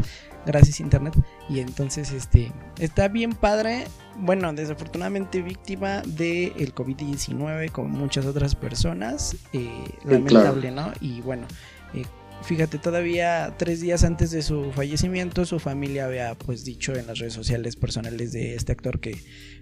gracias 0.46 0.80
internet, 0.80 1.14
y 1.48 1.60
entonces 1.60 2.12
este, 2.12 2.52
está 2.78 3.08
bien 3.08 3.32
padre, 3.32 3.84
bueno, 4.16 4.52
desafortunadamente 4.52 5.42
víctima 5.42 6.02
del 6.02 6.74
COVID-19 6.74 7.70
como 7.70 7.88
muchas 7.88 8.26
otras 8.26 8.54
personas, 8.54 9.36
eh, 9.52 9.70
lamentable, 10.04 10.70
¿no? 10.70 10.92
Y 11.00 11.20
bueno, 11.20 11.46
eh, 11.94 12.04
fíjate, 12.42 12.78
todavía 12.78 13.54
tres 13.58 13.80
días 13.80 14.04
antes 14.04 14.30
de 14.30 14.42
su 14.42 14.72
fallecimiento, 14.72 15.44
su 15.44 15.58
familia 15.58 16.06
había 16.06 16.34
pues 16.34 16.64
dicho 16.64 16.94
en 16.94 17.06
las 17.06 17.18
redes 17.18 17.34
sociales 17.34 17.76
personales 17.76 18.32
de 18.32 18.54
este 18.54 18.72
actor 18.72 19.00
que 19.00 19.16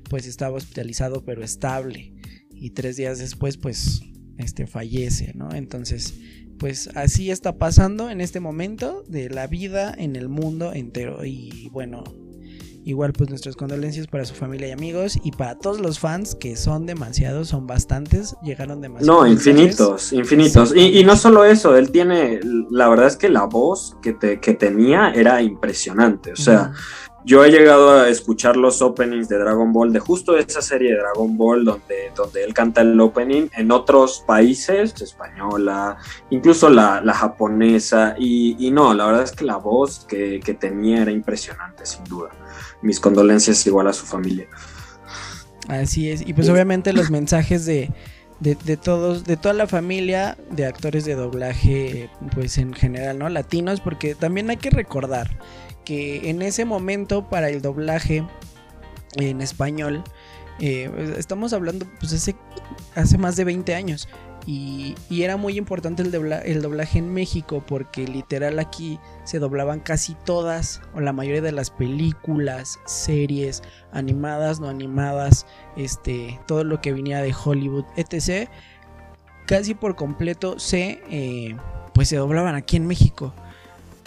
pues 0.09 0.26
estaba 0.26 0.56
hospitalizado 0.56 1.25
pero 1.25 1.42
estable 1.42 2.14
y 2.50 2.71
tres 2.71 2.97
días 2.97 3.18
después 3.18 3.56
pues 3.56 4.02
este 4.38 4.66
fallece, 4.66 5.33
¿no? 5.35 5.52
Entonces 5.52 6.14
pues 6.59 6.89
así 6.95 7.31
está 7.31 7.57
pasando 7.59 8.11
en 8.11 8.21
este 8.21 8.41
momento 8.41 9.05
de 9.09 9.29
la 9.31 9.47
vida 9.47 9.95
en 9.97 10.17
el 10.17 10.29
mundo 10.29 10.73
entero 10.73 11.25
y 11.25 11.69
bueno 11.71 12.05
igual 12.85 13.13
pues 13.13 13.29
nuestras 13.29 13.57
condolencias 13.57 14.07
para 14.07 14.25
su 14.25 14.35
familia 14.35 14.69
y 14.69 14.71
amigos 14.71 15.19
y 15.25 15.33
para 15.33 15.59
todos 15.59 15.81
los 15.81 15.99
fans 15.99 16.37
que 16.37 16.55
son 16.57 16.87
demasiados 16.87 17.49
son 17.49 17.67
bastantes 17.67 18.37
llegaron 18.45 18.81
demasiados 18.81 19.23
No, 19.23 19.29
mensajes. 19.29 19.47
infinitos, 19.49 20.13
infinitos. 20.13 20.73
Y, 20.77 21.01
y 21.01 21.05
no 21.05 21.17
solo 21.17 21.45
eso, 21.45 21.77
él 21.77 21.91
tiene, 21.91 22.39
la 22.71 22.89
verdad 22.89 23.09
es 23.09 23.17
que 23.17 23.29
la 23.29 23.45
voz 23.45 23.97
que, 24.03 24.13
te- 24.13 24.39
que 24.39 24.55
tenía 24.55 25.11
era 25.11 25.43
impresionante. 25.43 26.31
O 26.33 26.37
sea, 26.37 26.73
yo 27.26 27.45
he 27.45 27.50
llegado 27.50 27.90
a 27.90 28.09
escuchar 28.09 28.56
los 28.56 28.80
openings 28.80 29.28
de 29.28 29.37
Dragon 29.37 29.73
Ball, 29.73 29.92
de 29.92 29.99
justo 29.99 30.38
esa 30.38 30.62
serie 30.62 30.92
de 30.92 30.99
Dragon 30.99 31.37
Ball, 31.37 31.64
donde, 31.64 32.12
donde 32.14 32.45
él 32.45 32.54
canta 32.54 32.83
el 32.83 33.00
opening 33.00 33.49
en 33.56 33.73
otros 33.73 34.23
países, 34.25 34.95
española, 35.02 35.97
incluso 36.30 36.71
la, 36.71 37.00
la 37.00 37.12
japonesa. 37.14 38.14
Y, 38.16 38.56
y 38.64 38.71
no, 38.71 38.95
la 38.95 39.06
verdad 39.06 39.25
es 39.25 39.33
que 39.33 39.45
la 39.45 39.56
voz 39.56 40.06
que, 40.09 40.38
que 40.38 40.54
tenía 40.54 41.02
era 41.02 41.11
impresionante, 41.11 41.85
sin 41.85 42.04
duda. 42.04 42.30
Mis 42.80 43.00
condolencias 43.00 43.66
igual 43.66 43.88
a 43.88 43.92
su 43.92 44.06
familia. 44.06 44.47
Así 45.66 46.09
es, 46.09 46.23
y 46.25 46.33
pues 46.33 46.49
obviamente 46.49 46.92
los 46.92 47.11
mensajes 47.11 47.66
de, 47.66 47.90
de, 48.38 48.54
de 48.54 48.76
todos, 48.76 49.25
de 49.25 49.37
toda 49.37 49.52
la 49.52 49.66
familia 49.66 50.38
de 50.52 50.64
actores 50.64 51.04
de 51.04 51.16
doblaje, 51.16 52.09
pues 52.37 52.56
en 52.59 52.73
general, 52.73 53.18
¿no? 53.18 53.28
Latinos, 53.28 53.80
porque 53.80 54.14
también 54.14 54.49
hay 54.49 54.59
que 54.59 54.71
recordar 54.71 55.28
que 55.87 56.28
en 56.28 56.43
ese 56.43 56.66
momento 56.66 57.31
para 57.31 57.49
el 57.49 57.62
doblaje 57.62 58.23
en 59.14 59.40
español, 59.40 60.05
eh, 60.61 60.90
estamos 61.16 61.55
hablando 61.55 61.87
pues 62.00 62.12
hace, 62.12 62.37
hace 62.95 63.16
más 63.16 63.37
de 63.37 63.45
20 63.45 63.75
años. 63.75 64.07
Y, 64.49 64.95
y 65.11 65.23
era 65.23 65.37
muy 65.37 65.59
importante 65.59 66.02
el, 66.02 66.12
dobla- 66.12 66.40
el 66.45 66.62
doblaje 66.62 66.99
en 67.00 67.12
México 67.12 67.64
porque 67.66 68.07
literal 68.07 68.61
aquí 68.61 69.00
se 69.25 69.40
doblaban 69.40 69.81
casi 69.81 70.14
todas 70.25 70.81
o 70.95 71.00
la 71.00 71.12
mayoría 71.12 71.40
de 71.43 71.50
las 71.50 71.71
películas, 71.71 72.78
series, 72.87 73.64
animadas, 73.90 74.61
no 74.61 74.69
animadas, 74.69 75.47
este, 75.76 76.38
todo 76.47 76.62
lo 76.62 76.81
que 76.81 76.93
venía 76.93 77.21
de 77.23 77.35
Hollywood, 77.35 77.87
etc. 77.97 78.49
Casi 79.47 79.75
por 79.75 79.97
completo 79.97 80.61
se, 80.61 81.00
eh, 81.11 81.57
pues 81.93 82.09
se 82.09 82.16
doblaban 82.16 82.55
aquí 82.55 82.76
en 82.76 82.87
México 82.87 83.35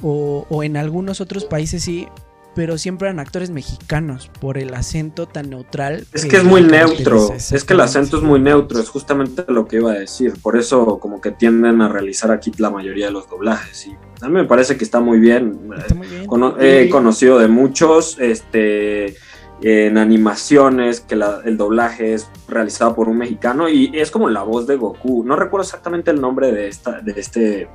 o, 0.01 0.46
o 0.50 0.63
en 0.63 0.77
algunos 0.77 1.22
otros 1.22 1.46
países 1.46 1.84
sí, 1.84 2.08
pero 2.56 2.77
siempre 2.77 3.08
eran 3.08 3.20
actores 3.20 3.51
mexicanos 3.51 4.29
por 4.41 4.58
el 4.58 4.74
acento 4.74 5.27
tan 5.27 5.50
neutral. 5.51 6.06
Es 6.13 6.25
que 6.25 6.38
es 6.38 6.44
muy 6.44 6.62
neutro, 6.62 7.32
es 7.34 7.63
que 7.63 7.74
el 7.74 7.79
acento 7.79 8.18
es 8.18 8.24
muy 8.24 8.39
neutro, 8.39 8.79
es 8.79 8.89
justamente 8.89 9.46
lo 9.48 9.68
que 9.68 9.77
iba 9.77 9.91
a 9.91 9.96
decir, 10.00 10.34
por 10.41 10.58
eso 10.58 11.00
como 11.00 11.22
que 11.22 11.32
tienden 11.32 11.82
a 11.82 11.88
realizar 11.88 12.32
aquí 12.32 12.51
la 12.58 12.70
mayoría 12.70 13.06
de 13.06 13.12
los 13.12 13.29
doblajes 13.29 13.88
y 13.88 13.91
a 14.22 14.27
mí 14.27 14.34
me 14.34 14.46
parece 14.46 14.75
que 14.77 14.84
está 14.84 15.00
muy 15.00 15.20
bien, 15.20 15.58
Está 15.77 15.96
muy 15.96 16.08
bien. 16.08 16.25
Cono- 16.25 16.56
he 16.60 16.89
conocido 16.89 17.38
de 17.39 17.48
muchos, 17.48 18.18
este, 18.20 19.15
en 19.62 19.98
animaciones 19.98 21.01
que 21.01 21.15
la- 21.15 21.41
el 21.46 21.56
doblaje 21.58 22.13
es 22.13 22.29
realizado 22.48 22.96
por 22.96 23.08
un 23.10 23.18
mexicano 23.18 23.70
y 23.70 23.91
es 23.94 24.10
como 24.12 24.29
la 24.29 24.44
voz 24.44 24.68
de 24.68 24.75
Goku, 24.75 25.24
no 25.24 25.36
recuerdo 25.36 25.63
exactamente 25.65 26.12
el 26.12 26.20
nombre 26.20 26.51
de, 26.51 26.68
esta, 26.68 27.00
de, 27.01 27.13
este, 27.18 27.70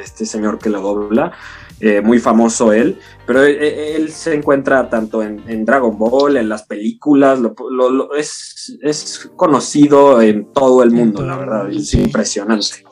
de 0.00 0.04
este 0.06 0.24
señor 0.26 0.58
que 0.58 0.70
lo 0.70 0.80
dobla, 0.80 1.32
eh, 1.78 2.00
muy 2.02 2.18
famoso 2.18 2.72
él, 2.72 2.98
pero 3.26 3.42
él, 3.42 3.56
él 3.62 4.10
se 4.10 4.34
encuentra 4.34 4.88
tanto 4.90 5.22
en, 5.22 5.42
en 5.48 5.64
Dragon 5.64 5.96
Ball, 5.98 6.36
en 6.36 6.48
las 6.48 6.64
películas, 6.64 7.38
lo- 7.38 7.54
lo- 7.70 7.90
lo- 7.90 8.14
es, 8.14 8.76
es 8.82 9.30
conocido 9.36 10.20
en 10.20 10.46
todo 10.52 10.82
el 10.82 10.90
mundo, 10.90 11.22
la 11.24 11.36
verdad, 11.36 11.70
es 11.70 11.94
impresionante. 11.94 12.84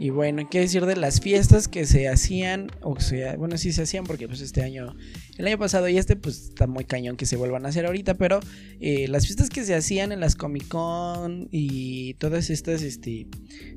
Y 0.00 0.10
bueno, 0.10 0.48
qué 0.48 0.60
decir 0.60 0.86
de 0.86 0.94
las 0.94 1.20
fiestas 1.20 1.66
que 1.66 1.84
se 1.84 2.08
hacían, 2.08 2.70
o 2.82 3.00
sea, 3.00 3.36
bueno, 3.36 3.58
sí 3.58 3.72
se 3.72 3.82
hacían 3.82 4.04
porque 4.04 4.28
pues 4.28 4.40
este 4.40 4.62
año, 4.62 4.94
el 5.36 5.46
año 5.46 5.58
pasado 5.58 5.88
y 5.88 5.98
este 5.98 6.14
pues 6.14 6.50
está 6.50 6.68
muy 6.68 6.84
cañón 6.84 7.16
que 7.16 7.26
se 7.26 7.36
vuelvan 7.36 7.66
a 7.66 7.70
hacer 7.70 7.84
ahorita, 7.84 8.14
pero 8.14 8.38
eh, 8.80 9.08
las 9.08 9.26
fiestas 9.26 9.50
que 9.50 9.64
se 9.64 9.74
hacían 9.74 10.12
en 10.12 10.20
las 10.20 10.36
Comic 10.36 10.68
Con 10.68 11.48
y 11.50 12.14
todas 12.14 12.48
estas, 12.50 12.82
este, 12.82 13.26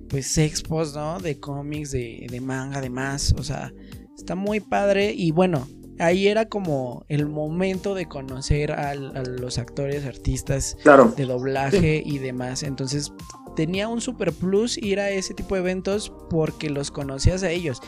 pues 0.09 0.37
expos, 0.37 0.93
¿no? 0.93 1.17
De 1.19 1.39
cómics, 1.39 1.89
de, 1.91 2.27
de 2.29 2.39
manga, 2.39 2.81
demás, 2.81 3.33
o 3.37 3.43
sea, 3.43 3.73
está 4.15 4.35
muy 4.35 4.59
padre 4.59 5.13
y 5.15 5.31
bueno, 5.31 5.67
ahí 5.97 6.27
era 6.27 6.45
como 6.47 7.03
el 7.09 7.27
momento 7.27 7.95
de 7.95 8.05
conocer 8.05 8.71
al- 8.73 9.17
a 9.17 9.23
los 9.23 9.57
actores, 9.57 10.05
artistas 10.05 10.77
Claro, 10.83 11.13
de 11.17 11.25
doblaje 11.25 12.01
y 12.05 12.19
demás. 12.19 12.61
Entonces 12.63 13.11
tenía 13.55 13.87
un 13.87 14.01
super 14.01 14.33
plus 14.33 14.77
ir 14.77 14.99
a 14.99 15.09
ese 15.09 15.33
tipo 15.33 15.55
de 15.55 15.61
eventos 15.61 16.11
porque 16.29 16.69
los 16.69 16.91
conocías 16.91 17.43
a 17.43 17.49
ellos. 17.49 17.81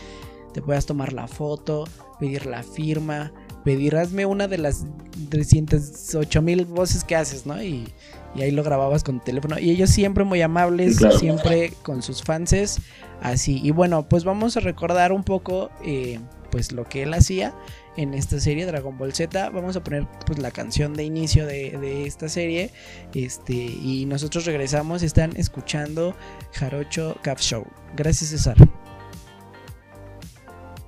Te 0.54 0.62
puedas 0.62 0.86
tomar 0.86 1.14
la 1.14 1.28
foto, 1.28 1.86
pedir 2.20 2.46
la 2.46 2.62
firma, 2.62 3.34
pedir 3.64 3.96
hazme 3.96 4.26
una 4.26 4.48
de 4.48 4.58
las 4.58 4.86
308 5.30 6.42
mil 6.42 6.66
voces 6.66 7.04
que 7.04 7.16
haces, 7.16 7.46
¿no? 7.46 7.62
Y, 7.62 7.88
y 8.36 8.42
ahí 8.42 8.52
lo 8.52 8.64
grababas 8.64 9.04
con 9.04 9.20
tu 9.20 9.26
teléfono. 9.26 9.58
Y 9.60 9.72
ellos 9.72 9.90
siempre 9.90 10.24
muy 10.24 10.42
amables, 10.42 10.98
claro. 10.98 11.18
siempre 11.18 11.74
con 11.82 12.02
sus 12.02 12.24
fanses, 12.24 12.80
así. 13.22 13.60
Y 13.64 13.72
bueno, 13.72 14.08
pues 14.08 14.24
vamos 14.24 14.58
a 14.58 14.60
recordar 14.60 15.12
un 15.12 15.24
poco 15.24 15.72
eh, 15.84 16.20
pues 16.52 16.72
lo 16.72 16.84
que 16.86 17.04
él 17.04 17.14
hacía 17.14 17.54
en 17.98 18.14
esta 18.14 18.40
serie 18.40 18.66
Dragon 18.66 18.98
Ball 18.98 19.14
Z. 19.14 19.50
Vamos 19.50 19.76
a 19.76 19.84
poner 19.84 20.08
pues 20.26 20.40
la 20.40 20.52
canción 20.52 20.94
de 20.94 21.04
inicio 21.04 21.46
de, 21.46 21.78
de 21.78 22.06
esta 22.06 22.30
serie. 22.30 22.72
Este, 23.14 23.54
y 23.54 24.06
nosotros 24.08 24.46
regresamos. 24.46 25.04
Están 25.04 25.36
escuchando 25.36 26.16
Jarocho 26.54 27.18
Cap 27.22 27.40
Show. 27.40 27.66
Gracias, 27.96 28.32
César. 28.32 28.58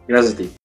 Gracias 0.08 0.34
a 0.34 0.38
ti. 0.38 0.65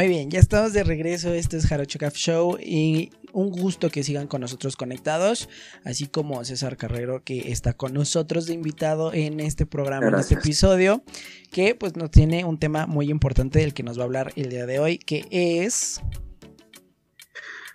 Muy 0.00 0.08
bien, 0.08 0.30
ya 0.30 0.40
estamos 0.40 0.72
de 0.72 0.82
regreso. 0.82 1.34
Esto 1.34 1.58
es 1.58 1.66
Jarocho 1.66 1.98
Caf 1.98 2.14
Show 2.14 2.56
y 2.58 3.10
un 3.34 3.50
gusto 3.50 3.90
que 3.90 4.02
sigan 4.02 4.28
con 4.28 4.40
nosotros 4.40 4.74
conectados, 4.74 5.50
así 5.84 6.06
como 6.06 6.42
César 6.42 6.78
Carrero 6.78 7.22
que 7.22 7.52
está 7.52 7.74
con 7.74 7.92
nosotros 7.92 8.46
de 8.46 8.54
invitado 8.54 9.12
en 9.12 9.40
este 9.40 9.66
programa, 9.66 10.08
en 10.08 10.14
este 10.14 10.36
episodio, 10.36 11.02
que 11.50 11.74
pues 11.74 11.96
nos 11.96 12.10
tiene 12.10 12.46
un 12.46 12.58
tema 12.58 12.86
muy 12.86 13.10
importante 13.10 13.58
del 13.58 13.74
que 13.74 13.82
nos 13.82 13.98
va 13.98 14.04
a 14.04 14.06
hablar 14.06 14.32
el 14.36 14.48
día 14.48 14.64
de 14.64 14.78
hoy, 14.78 14.96
que 14.96 15.26
es 15.30 16.00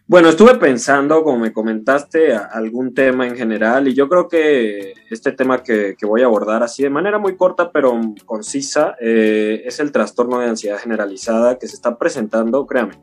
Bueno, 0.08 0.30
estuve 0.30 0.54
pensando, 0.60 1.24
como 1.24 1.40
me 1.40 1.52
comentaste, 1.52 2.36
algún 2.36 2.94
tema 2.94 3.26
en 3.26 3.36
general 3.36 3.88
y 3.88 3.96
yo 3.96 4.08
creo 4.08 4.28
que 4.28 4.94
este 5.10 5.32
tema 5.32 5.64
que, 5.64 5.96
que 5.98 6.06
voy 6.06 6.22
a 6.22 6.26
abordar 6.26 6.62
así 6.62 6.84
de 6.84 6.92
manera 6.92 7.18
muy 7.18 7.36
corta 7.36 7.72
pero 7.72 8.00
concisa 8.24 8.96
eh, 9.02 9.64
es 9.66 9.80
el 9.80 9.92
trastorno 9.92 10.38
de 10.38 10.50
ansiedad 10.50 10.78
generalizada 10.78 11.58
que 11.58 11.68
se 11.68 11.76
está 11.76 11.98
presentando, 11.98 12.68
créame. 12.68 13.00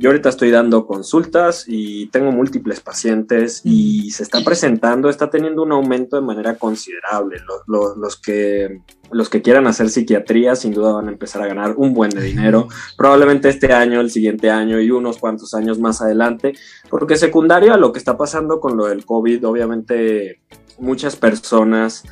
Yo 0.00 0.10
ahorita 0.10 0.28
estoy 0.28 0.52
dando 0.52 0.86
consultas 0.86 1.64
y 1.66 2.06
tengo 2.06 2.30
múltiples 2.30 2.78
pacientes 2.80 3.62
y 3.64 4.12
se 4.12 4.22
está 4.22 4.44
presentando, 4.44 5.08
está 5.10 5.28
teniendo 5.28 5.64
un 5.64 5.72
aumento 5.72 6.14
de 6.14 6.22
manera 6.22 6.54
considerable. 6.56 7.38
Lo- 7.46 7.62
lo- 7.66 7.96
los, 7.96 8.16
que, 8.16 8.80
los 9.10 9.28
que 9.28 9.42
quieran 9.42 9.66
hacer 9.66 9.90
psiquiatría 9.90 10.54
sin 10.54 10.72
duda 10.72 10.92
van 10.92 11.08
a 11.08 11.10
empezar 11.10 11.42
a 11.42 11.48
ganar 11.48 11.74
un 11.76 11.94
buen 11.94 12.10
de 12.10 12.22
dinero 12.22 12.68
probablemente 12.96 13.48
este 13.48 13.72
año, 13.72 14.00
el 14.00 14.10
siguiente 14.12 14.50
año 14.50 14.80
y 14.80 14.90
unos 14.92 15.18
cuantos 15.18 15.52
años 15.54 15.80
más 15.80 16.00
adelante, 16.00 16.52
porque 16.88 17.16
secundario 17.16 17.74
a 17.74 17.76
lo 17.76 17.92
que 17.92 17.98
está 17.98 18.16
pasando 18.16 18.60
con 18.60 18.76
lo 18.76 18.86
del 18.86 19.04
COVID, 19.04 19.44
obviamente 19.48 20.40
muchas 20.78 21.16
personas 21.16 22.04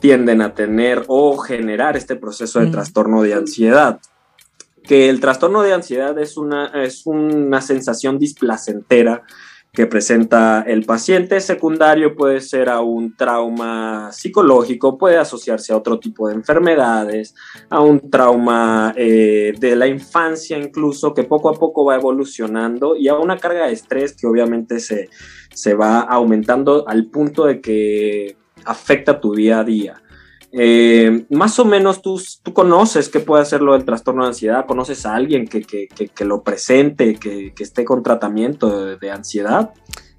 tienden 0.00 0.42
a 0.42 0.54
tener 0.54 1.04
o 1.08 1.36
generar 1.38 1.96
este 1.96 2.14
proceso 2.14 2.60
de 2.60 2.66
Mm. 2.66 2.72
trastorno 2.72 3.22
de 3.22 3.34
ansiedad. 3.34 3.98
Que 4.82 5.08
el 5.08 5.20
trastorno 5.20 5.62
de 5.62 5.72
ansiedad 5.72 6.18
es 6.18 6.36
una, 6.36 6.66
es 6.82 7.06
una 7.06 7.60
sensación 7.60 8.18
displacentera 8.18 9.22
que 9.72 9.86
presenta 9.86 10.62
el 10.66 10.84
paciente 10.84 11.40
secundario 11.40 12.14
puede 12.14 12.42
ser 12.42 12.68
a 12.68 12.82
un 12.82 13.16
trauma 13.16 14.10
psicológico, 14.12 14.98
puede 14.98 15.16
asociarse 15.16 15.72
a 15.72 15.78
otro 15.78 15.98
tipo 15.98 16.28
de 16.28 16.34
enfermedades, 16.34 17.34
a 17.70 17.80
un 17.80 18.10
trauma 18.10 18.92
eh, 18.98 19.54
de 19.58 19.74
la 19.74 19.86
infancia 19.86 20.58
incluso, 20.58 21.14
que 21.14 21.24
poco 21.24 21.48
a 21.48 21.54
poco 21.54 21.86
va 21.86 21.94
evolucionando 21.96 22.96
y 22.96 23.08
a 23.08 23.14
una 23.14 23.38
carga 23.38 23.66
de 23.66 23.72
estrés 23.72 24.14
que 24.14 24.26
obviamente 24.26 24.78
se, 24.78 25.08
se 25.54 25.72
va 25.72 26.00
aumentando 26.00 26.86
al 26.86 27.06
punto 27.06 27.46
de 27.46 27.62
que 27.62 28.36
afecta 28.66 29.20
tu 29.22 29.34
día 29.34 29.60
a 29.60 29.64
día. 29.64 30.02
Eh, 30.52 31.24
más 31.30 31.58
o 31.58 31.64
menos 31.64 32.02
tú, 32.02 32.20
tú 32.42 32.52
conoces 32.52 33.08
qué 33.08 33.20
puede 33.20 33.42
hacer 33.42 33.62
lo 33.62 33.72
del 33.72 33.86
trastorno 33.86 34.22
de 34.22 34.28
ansiedad, 34.28 34.66
conoces 34.66 35.06
a 35.06 35.14
alguien 35.14 35.48
que, 35.48 35.62
que, 35.62 35.88
que, 35.88 36.08
que 36.08 36.24
lo 36.26 36.42
presente, 36.42 37.14
que, 37.14 37.54
que, 37.54 37.62
esté 37.62 37.86
con 37.86 38.02
tratamiento 38.02 38.84
de, 38.84 38.96
de 38.96 39.10
ansiedad. 39.10 39.70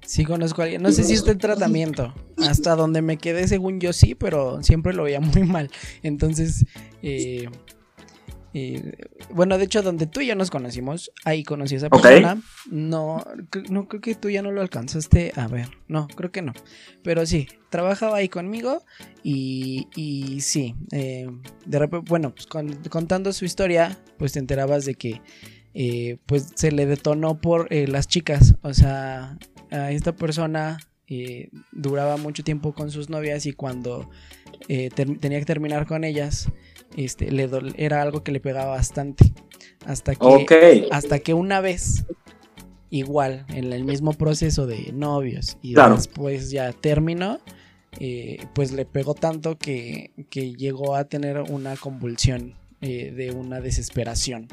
Sí 0.04 0.24
conozco 0.24 0.60
a 0.60 0.64
alguien. 0.64 0.82
No 0.82 0.92
sé 0.92 1.04
si 1.04 1.14
está 1.14 1.30
en 1.30 1.38
tratamiento. 1.38 2.12
Hasta 2.38 2.74
donde 2.74 3.00
me 3.00 3.16
quedé, 3.16 3.48
según 3.48 3.80
yo 3.80 3.92
sí, 3.92 4.14
pero 4.14 4.62
siempre 4.62 4.92
lo 4.92 5.04
veía 5.04 5.20
muy 5.20 5.44
mal. 5.44 5.70
Entonces, 6.02 6.66
eh, 7.02 7.48
eh, 8.54 8.92
bueno, 9.30 9.58
de 9.58 9.64
hecho, 9.64 9.82
donde 9.82 10.06
tú 10.06 10.20
y 10.20 10.26
yo 10.28 10.36
nos 10.36 10.50
conocimos, 10.50 11.10
ahí 11.24 11.42
conocí 11.42 11.74
a 11.74 11.78
esa 11.78 11.90
persona. 11.90 12.40
No, 12.70 13.22
no 13.68 13.88
creo 13.88 14.00
que 14.00 14.14
tú 14.14 14.30
ya 14.30 14.42
no 14.42 14.52
lo 14.52 14.60
alcanzaste 14.62 15.32
a 15.36 15.48
ver. 15.48 15.68
No, 15.88 16.06
creo 16.08 16.30
que 16.30 16.40
no. 16.40 16.52
Pero 17.02 17.26
sí, 17.26 17.48
trabajaba 17.70 18.18
ahí 18.18 18.28
conmigo 18.28 18.82
y, 19.22 19.88
y 19.96 20.40
sí, 20.40 20.74
eh, 20.92 21.26
de 21.66 21.78
repente, 21.78 22.06
bueno, 22.08 22.34
pues 22.34 22.46
con- 22.46 22.74
contando 22.88 23.32
su 23.32 23.44
historia, 23.44 23.98
pues 24.18 24.32
te 24.32 24.38
enterabas 24.38 24.84
de 24.84 24.94
que 24.94 25.20
eh, 25.74 26.18
pues 26.26 26.52
se 26.54 26.70
le 26.70 26.86
detonó 26.86 27.40
por 27.40 27.66
eh, 27.72 27.88
las 27.88 28.06
chicas. 28.06 28.54
O 28.62 28.72
sea, 28.72 29.36
a 29.72 29.90
esta 29.90 30.14
persona 30.14 30.78
eh, 31.08 31.50
duraba 31.72 32.16
mucho 32.16 32.44
tiempo 32.44 32.72
con 32.72 32.90
sus 32.92 33.10
novias 33.10 33.44
y 33.46 33.52
cuando 33.52 34.08
eh, 34.68 34.88
tenía 34.94 35.38
que 35.40 35.44
terminar 35.44 35.86
con 35.86 36.04
ellas, 36.04 36.48
este, 36.96 37.30
le 37.30 37.48
dol- 37.50 37.74
era 37.76 38.02
algo 38.02 38.22
que 38.22 38.32
le 38.32 38.40
pegaba 38.40 38.70
bastante. 38.72 39.32
Hasta 39.86 40.14
que, 40.14 40.86
hasta 40.90 41.18
que 41.18 41.34
una 41.34 41.60
vez, 41.60 42.04
igual, 42.90 43.44
en 43.48 43.72
el 43.72 43.84
mismo 43.84 44.12
proceso 44.12 44.66
de 44.66 44.92
novios 44.92 45.58
y 45.62 45.74
Claro. 45.74 45.96
después 45.96 46.50
ya 46.50 46.72
terminó, 46.72 47.38
eh, 48.00 48.38
pues 48.54 48.72
le 48.72 48.86
pegó 48.86 49.14
tanto 49.14 49.56
que, 49.58 50.10
que 50.30 50.54
llegó 50.54 50.94
a 50.96 51.04
tener 51.04 51.38
una 51.40 51.76
convulsión 51.76 52.54
eh, 52.80 53.12
de 53.14 53.30
una 53.32 53.60
desesperación. 53.60 54.48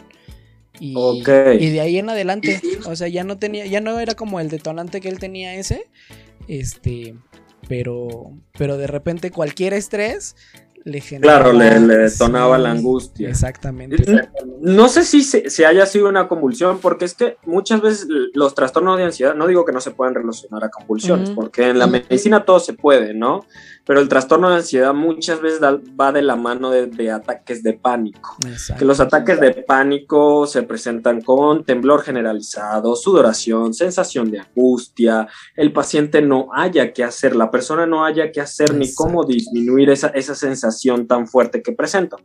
Y, 0.80 0.96
y 1.60 1.70
de 1.70 1.82
ahí 1.82 1.98
en 1.98 2.10
adelante, 2.10 2.60
o 2.86 2.96
sea, 2.96 3.08
ya 3.08 3.24
no 3.24 3.38
tenía, 3.38 3.66
ya 3.68 3.82
no 3.82 4.00
era 4.00 4.16
como 4.16 4.40
el 4.40 4.50
detonante 4.50 5.00
que 5.02 5.10
él 5.10 5.20
tenía 5.20 5.54
ese, 5.56 5.86
este, 6.48 7.16
pero, 7.68 8.32
pero 8.58 8.78
de 8.78 8.88
repente 8.88 9.32
cualquier 9.32 9.74
estrés 9.74 10.36
le 10.84 11.02
generaba. 11.02 11.44
Claro, 11.52 11.58
le, 11.58 11.80
le 11.80 11.98
detonaba 11.98 12.58
sí, 12.58 12.64
la 12.64 12.72
angustia. 12.72 13.30
Exactamente. 13.30 14.04
No 14.62 14.88
sé 14.90 15.04
si, 15.04 15.24
se- 15.24 15.50
si 15.50 15.64
haya 15.64 15.86
sido 15.86 16.10
una 16.10 16.28
convulsión, 16.28 16.80
porque 16.80 17.06
es 17.06 17.14
que 17.14 17.38
muchas 17.46 17.82
veces 17.82 18.08
los 18.34 18.56
trastornos 18.56 18.98
de 18.98 19.04
ansiedad, 19.06 19.36
no 19.36 19.48
digo 19.48 19.66
que 19.66 19.72
no 19.72 19.82
se 19.82 19.92
puedan 19.92 20.16
relacionar 20.16 20.64
a 20.64 20.70
convulsiones, 20.70 21.30
porque 21.32 21.70
en 21.70 21.80
la 21.80 21.88
medicina 21.88 22.46
todo 22.46 22.60
se 22.60 22.74
puede, 22.74 23.14
¿no? 23.14 23.46
Pero 23.86 24.00
el 24.00 24.08
trastorno 24.08 24.50
de 24.50 24.58
ansiedad 24.58 24.94
muchas 24.94 25.42
veces 25.42 25.60
da- 25.60 25.80
va 26.00 26.12
de 26.12 26.22
la 26.22 26.36
mano 26.36 26.70
de, 26.70 26.86
de 26.86 27.12
ataques 27.12 27.64
de 27.64 27.74
pánico. 27.74 28.38
Exacto. 28.48 28.80
Que 28.80 28.86
los 28.86 29.00
ataques 29.00 29.40
de 29.40 29.52
pánico 29.54 30.46
se 30.46 30.64
presentan 30.64 31.22
con 31.22 31.64
temblor 31.64 32.02
generalizado, 32.04 32.96
sudoración, 32.96 33.74
sensación 33.74 34.30
de 34.30 34.40
angustia, 34.40 35.28
el 35.56 35.74
paciente 35.74 36.22
no 36.22 36.50
haya 36.54 36.94
qué 36.94 37.04
hacer, 37.04 37.36
la 37.36 37.50
persona 37.50 37.86
no 37.86 38.06
haya 38.06 38.32
qué 38.32 38.40
hacer 38.42 38.74
ni 38.76 38.94
cómo 38.94 39.24
disminuir 39.24 39.90
esa, 39.90 40.08
esa 40.10 40.36
sensación 40.36 41.08
tan 41.08 41.28
fuerte 41.28 41.62
que 41.64 41.72
presenta. 41.72 42.18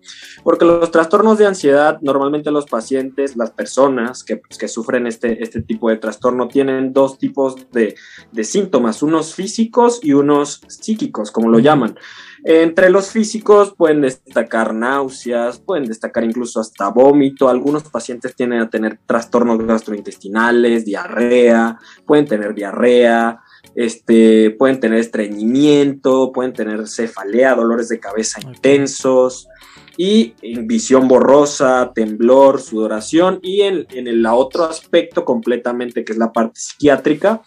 Porque 0.44 0.64
los 0.64 0.90
trastornos 0.90 1.38
de 1.38 1.46
ansiedad, 1.46 1.98
normalmente 2.02 2.50
los 2.50 2.66
pacientes, 2.66 3.36
las 3.36 3.50
personas 3.50 4.22
que, 4.24 4.36
pues, 4.36 4.58
que 4.58 4.68
sufren 4.68 5.06
este, 5.06 5.42
este 5.42 5.62
tipo 5.62 5.88
de 5.88 5.96
trastorno, 5.96 6.48
tienen 6.48 6.92
dos 6.92 7.18
tipos 7.18 7.70
de, 7.72 7.94
de 8.30 8.44
síntomas, 8.44 9.02
unos 9.02 9.34
físicos 9.34 10.00
y 10.02 10.12
unos 10.12 10.60
psíquicos, 10.68 11.30
como 11.30 11.45
lo 11.48 11.58
llaman. 11.58 11.96
Entre 12.44 12.90
los 12.90 13.10
físicos 13.10 13.74
pueden 13.76 14.02
destacar 14.02 14.72
náuseas, 14.72 15.58
pueden 15.58 15.84
destacar 15.86 16.22
incluso 16.22 16.60
hasta 16.60 16.90
vómito. 16.90 17.48
Algunos 17.48 17.82
pacientes 17.84 18.36
tienden 18.36 18.60
a 18.60 18.70
tener 18.70 19.00
trastornos 19.04 19.58
gastrointestinales, 19.58 20.84
diarrea, 20.84 21.78
pueden 22.06 22.26
tener 22.26 22.54
diarrea, 22.54 23.40
este, 23.74 24.50
pueden 24.52 24.78
tener 24.78 25.00
estreñimiento, 25.00 26.30
pueden 26.32 26.52
tener 26.52 26.86
cefalea, 26.86 27.56
dolores 27.56 27.88
de 27.88 27.98
cabeza 27.98 28.40
intensos 28.40 29.48
y 29.96 30.34
visión 30.62 31.08
borrosa, 31.08 31.90
temblor, 31.94 32.60
sudoración 32.60 33.40
y 33.42 33.62
en, 33.62 33.86
en 33.90 34.06
el 34.06 34.24
otro 34.26 34.64
aspecto 34.64 35.24
completamente 35.24 36.04
que 36.04 36.12
es 36.12 36.18
la 36.18 36.32
parte 36.32 36.60
psiquiátrica, 36.60 37.42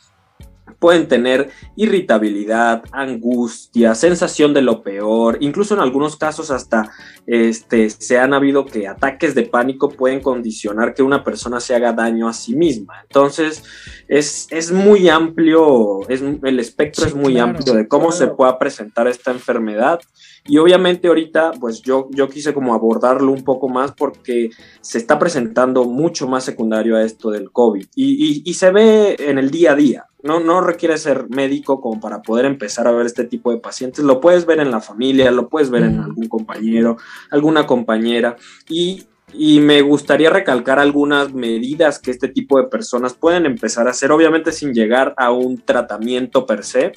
pueden 0.79 1.07
tener 1.07 1.49
irritabilidad, 1.75 2.83
angustia, 2.91 3.93
sensación 3.95 4.53
de 4.53 4.61
lo 4.61 4.81
peor, 4.81 5.37
incluso 5.41 5.73
en 5.73 5.81
algunos 5.81 6.15
casos 6.15 6.51
hasta 6.51 6.89
este, 7.27 7.89
se 7.89 8.17
han 8.17 8.33
habido 8.33 8.65
que 8.65 8.87
ataques 8.87 9.35
de 9.35 9.43
pánico 9.43 9.89
pueden 9.89 10.21
condicionar 10.21 10.93
que 10.93 11.03
una 11.03 11.23
persona 11.23 11.59
se 11.59 11.75
haga 11.75 11.91
daño 11.93 12.27
a 12.27 12.33
sí 12.33 12.55
misma. 12.55 12.93
Entonces 13.03 13.63
es, 14.07 14.47
es 14.51 14.71
muy 14.71 15.09
amplio, 15.09 16.07
es, 16.09 16.21
el 16.43 16.59
espectro 16.59 17.03
Sí, 17.03 17.09
es 17.09 17.15
muy 17.15 17.33
claro, 17.33 17.49
amplio 17.57 17.73
de 17.75 17.87
cómo 17.87 18.11
se 18.11 18.19
claro. 18.23 18.37
pueda 18.37 18.59
presentar 18.59 19.07
esta 19.07 19.31
enfermedad. 19.31 19.99
Y 20.47 20.57
obviamente 20.57 21.07
ahorita 21.09 21.51
pues 21.59 21.81
yo, 21.81 22.07
yo 22.11 22.29
quise 22.29 22.53
como 22.53 22.73
abordarlo 22.73 23.31
un 23.31 23.43
poco 23.43 23.67
más 23.69 23.91
porque 23.91 24.49
se 24.81 24.97
está 24.97 25.19
presentando 25.19 25.83
mucho 25.85 26.27
más 26.27 26.43
secundario 26.45 26.95
a 26.95 27.03
esto 27.03 27.29
del 27.29 27.51
COVID 27.51 27.85
y, 27.95 28.05
y- 28.37 28.41
y 28.45 28.53
se 28.53 28.71
ve 28.71 29.15
en 29.19 29.37
el 29.37 29.51
día 29.51 29.73
a 29.73 29.75
día. 29.75 30.05
No, 30.21 30.39
no 30.39 30.61
requiere 30.61 30.97
ser 30.97 31.29
médico 31.29 31.79
como 31.79 32.01
para 32.01 32.21
poder 32.21 32.45
empezar 32.45 32.87
a 32.87 32.91
ver 32.91 33.05
este 33.05 33.23
tipo 33.23 33.51
de 33.51 33.57
pacientes. 33.57 34.03
Lo 34.03 34.19
puedes 34.19 34.45
ver 34.45 34.59
en 34.59 34.71
la 34.71 34.81
familia, 34.81 35.31
lo 35.31 35.47
puedes 35.47 35.69
ver 35.69 35.83
en 35.83 35.99
algún 35.99 36.27
compañero, 36.27 36.97
alguna 37.31 37.65
compañera. 37.65 38.35
Y, 38.67 39.05
y 39.33 39.59
me 39.59 39.81
gustaría 39.81 40.29
recalcar 40.29 40.79
algunas 40.79 41.33
medidas 41.33 41.99
que 41.99 42.11
este 42.11 42.27
tipo 42.27 42.59
de 42.59 42.67
personas 42.67 43.13
pueden 43.13 43.45
empezar 43.45 43.87
a 43.87 43.91
hacer, 43.91 44.11
obviamente 44.11 44.51
sin 44.51 44.73
llegar 44.73 45.13
a 45.17 45.31
un 45.31 45.61
tratamiento 45.61 46.45
per 46.45 46.63
se, 46.65 46.91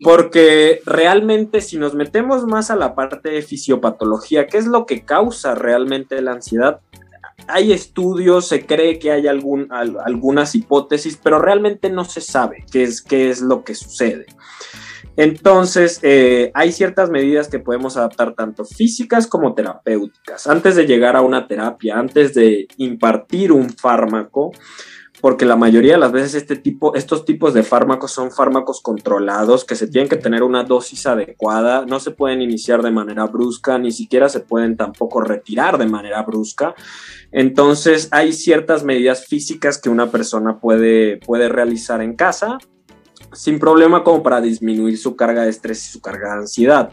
porque 0.00 0.80
realmente 0.86 1.60
si 1.60 1.76
nos 1.76 1.94
metemos 1.94 2.46
más 2.46 2.70
a 2.70 2.76
la 2.76 2.94
parte 2.94 3.30
de 3.30 3.42
fisiopatología, 3.42 4.46
¿qué 4.46 4.58
es 4.58 4.66
lo 4.66 4.86
que 4.86 5.04
causa 5.04 5.54
realmente 5.54 6.22
la 6.22 6.32
ansiedad? 6.32 6.80
Hay 7.48 7.72
estudios, 7.72 8.48
se 8.48 8.66
cree 8.66 8.98
que 8.98 9.10
hay 9.10 9.26
algunas 9.26 10.54
hipótesis, 10.54 11.18
pero 11.22 11.38
realmente 11.38 11.90
no 11.90 12.04
se 12.04 12.20
sabe 12.20 12.64
qué 12.70 12.82
es, 12.82 13.02
qué 13.02 13.30
es 13.30 13.40
lo 13.40 13.64
que 13.64 13.74
sucede. 13.74 14.26
Entonces, 15.18 15.98
eh, 16.02 16.52
hay 16.54 16.70
ciertas 16.70 17.10
medidas 17.10 17.48
que 17.48 17.58
podemos 17.58 17.96
adaptar 17.96 18.34
tanto 18.34 18.64
físicas 18.64 19.26
como 19.26 19.52
terapéuticas. 19.52 20.46
Antes 20.46 20.76
de 20.76 20.86
llegar 20.86 21.16
a 21.16 21.22
una 21.22 21.48
terapia, 21.48 21.98
antes 21.98 22.34
de 22.34 22.68
impartir 22.76 23.50
un 23.50 23.68
fármaco, 23.68 24.52
porque 25.20 25.44
la 25.44 25.56
mayoría 25.56 25.94
de 25.94 25.98
las 25.98 26.12
veces 26.12 26.34
este 26.34 26.56
tipo, 26.56 26.94
estos 26.94 27.24
tipos 27.24 27.54
de 27.54 27.62
fármacos 27.62 28.12
son 28.12 28.30
fármacos 28.30 28.80
controlados 28.80 29.64
que 29.64 29.74
se 29.74 29.88
tienen 29.88 30.08
que 30.08 30.16
tener 30.16 30.42
una 30.42 30.64
dosis 30.64 31.06
adecuada, 31.06 31.84
no 31.86 31.98
se 32.00 32.12
pueden 32.12 32.42
iniciar 32.42 32.82
de 32.82 32.90
manera 32.90 33.26
brusca, 33.26 33.78
ni 33.78 33.90
siquiera 33.90 34.28
se 34.28 34.40
pueden 34.40 34.76
tampoco 34.76 35.20
retirar 35.20 35.78
de 35.78 35.86
manera 35.86 36.22
brusca. 36.22 36.74
Entonces 37.32 38.08
hay 38.10 38.32
ciertas 38.32 38.84
medidas 38.84 39.26
físicas 39.26 39.78
que 39.78 39.90
una 39.90 40.10
persona 40.10 40.58
puede, 40.58 41.18
puede 41.18 41.48
realizar 41.48 42.00
en 42.00 42.14
casa 42.14 42.58
sin 43.32 43.58
problema 43.58 44.04
como 44.04 44.22
para 44.22 44.40
disminuir 44.40 44.98
su 44.98 45.16
carga 45.16 45.42
de 45.42 45.50
estrés 45.50 45.86
y 45.88 45.92
su 45.92 46.00
carga 46.00 46.32
de 46.32 46.40
ansiedad. 46.40 46.92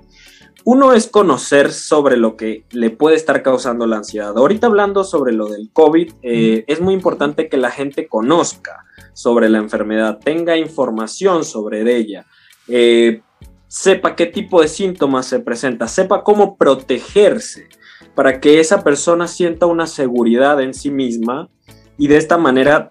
Uno 0.68 0.94
es 0.94 1.08
conocer 1.08 1.72
sobre 1.72 2.18
lo 2.18 2.36
que 2.36 2.66
le 2.72 2.90
puede 2.90 3.16
estar 3.16 3.44
causando 3.44 3.86
la 3.86 3.98
ansiedad. 3.98 4.36
Ahorita 4.36 4.66
hablando 4.66 5.04
sobre 5.04 5.32
lo 5.32 5.48
del 5.48 5.70
COVID, 5.72 6.14
eh, 6.24 6.66
es 6.68 6.82
muy 6.82 6.96
importante 6.96 7.48
que 7.50 7.58
la 7.58 7.70
gente 7.70 8.08
conozca 8.08 8.84
sobre 9.14 9.48
la 9.48 9.60
enfermedad, 9.60 10.18
tenga 10.18 10.58
información 10.58 11.46
sobre 11.46 11.96
ella, 11.96 12.26
eh, 12.68 13.22
sepa 13.68 14.16
qué 14.16 14.26
tipo 14.26 14.60
de 14.60 14.68
síntomas 14.68 15.28
se 15.28 15.40
presenta, 15.40 15.88
sepa 15.88 16.24
cómo 16.24 16.58
protegerse 16.58 17.70
para 18.16 18.42
que 18.42 18.60
esa 18.60 18.84
persona 18.84 19.28
sienta 19.28 19.68
una 19.68 19.86
seguridad 19.86 20.60
en 20.62 20.74
sí 20.74 20.90
misma 20.90 21.48
y 21.96 22.08
de 22.08 22.18
esta 22.18 22.40
manera 22.40 22.90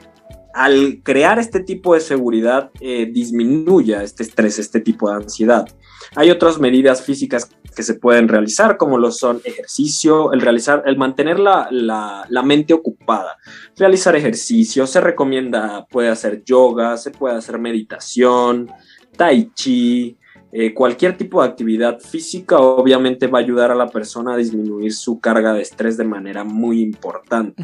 al 0.54 1.00
crear 1.02 1.38
este 1.38 1.60
tipo 1.60 1.94
de 1.94 2.00
seguridad 2.00 2.70
eh, 2.80 3.06
disminuya 3.06 4.02
este 4.02 4.22
estrés, 4.22 4.58
este 4.58 4.80
tipo 4.80 5.10
de 5.10 5.16
ansiedad. 5.16 5.66
Hay 6.14 6.30
otras 6.30 6.60
medidas 6.60 7.02
físicas 7.02 7.50
que 7.74 7.82
se 7.82 7.94
pueden 7.94 8.28
realizar, 8.28 8.76
como 8.76 8.98
lo 8.98 9.10
son 9.10 9.40
ejercicio, 9.44 10.32
el 10.32 10.40
realizar, 10.40 10.84
el 10.86 10.96
mantener 10.96 11.40
la, 11.40 11.66
la, 11.72 12.24
la 12.28 12.42
mente 12.42 12.72
ocupada, 12.72 13.36
realizar 13.76 14.14
ejercicio, 14.14 14.86
se 14.86 15.00
recomienda, 15.00 15.86
puede 15.90 16.08
hacer 16.08 16.44
yoga, 16.44 16.96
se 16.96 17.10
puede 17.10 17.36
hacer 17.36 17.58
meditación, 17.58 18.70
tai 19.16 19.50
chi, 19.54 20.16
eh, 20.52 20.72
cualquier 20.72 21.16
tipo 21.16 21.42
de 21.42 21.48
actividad 21.48 21.98
física 21.98 22.58
obviamente 22.58 23.26
va 23.26 23.40
a 23.40 23.42
ayudar 23.42 23.72
a 23.72 23.74
la 23.74 23.88
persona 23.88 24.34
a 24.34 24.36
disminuir 24.36 24.92
su 24.92 25.18
carga 25.18 25.52
de 25.52 25.62
estrés 25.62 25.96
de 25.96 26.04
manera 26.04 26.44
muy 26.44 26.80
importante, 26.80 27.60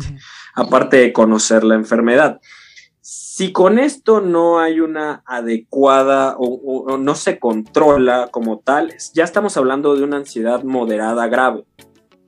aparte 0.54 0.96
de 0.96 1.12
conocer 1.12 1.62
la 1.62 1.76
enfermedad. 1.76 2.40
Si 3.02 3.52
con 3.52 3.78
esto 3.78 4.20
no 4.20 4.60
hay 4.60 4.80
una 4.80 5.22
adecuada 5.24 6.36
o, 6.38 6.98
no 6.98 7.14
se 7.14 7.38
controla 7.38 8.28
como 8.30 8.58
tal, 8.58 8.94
ya 9.14 9.24
estamos 9.24 9.56
hablando 9.56 9.96
de 9.96 10.04
una 10.04 10.18
ansiedad 10.18 10.62
moderada 10.64 11.26
grave. 11.28 11.64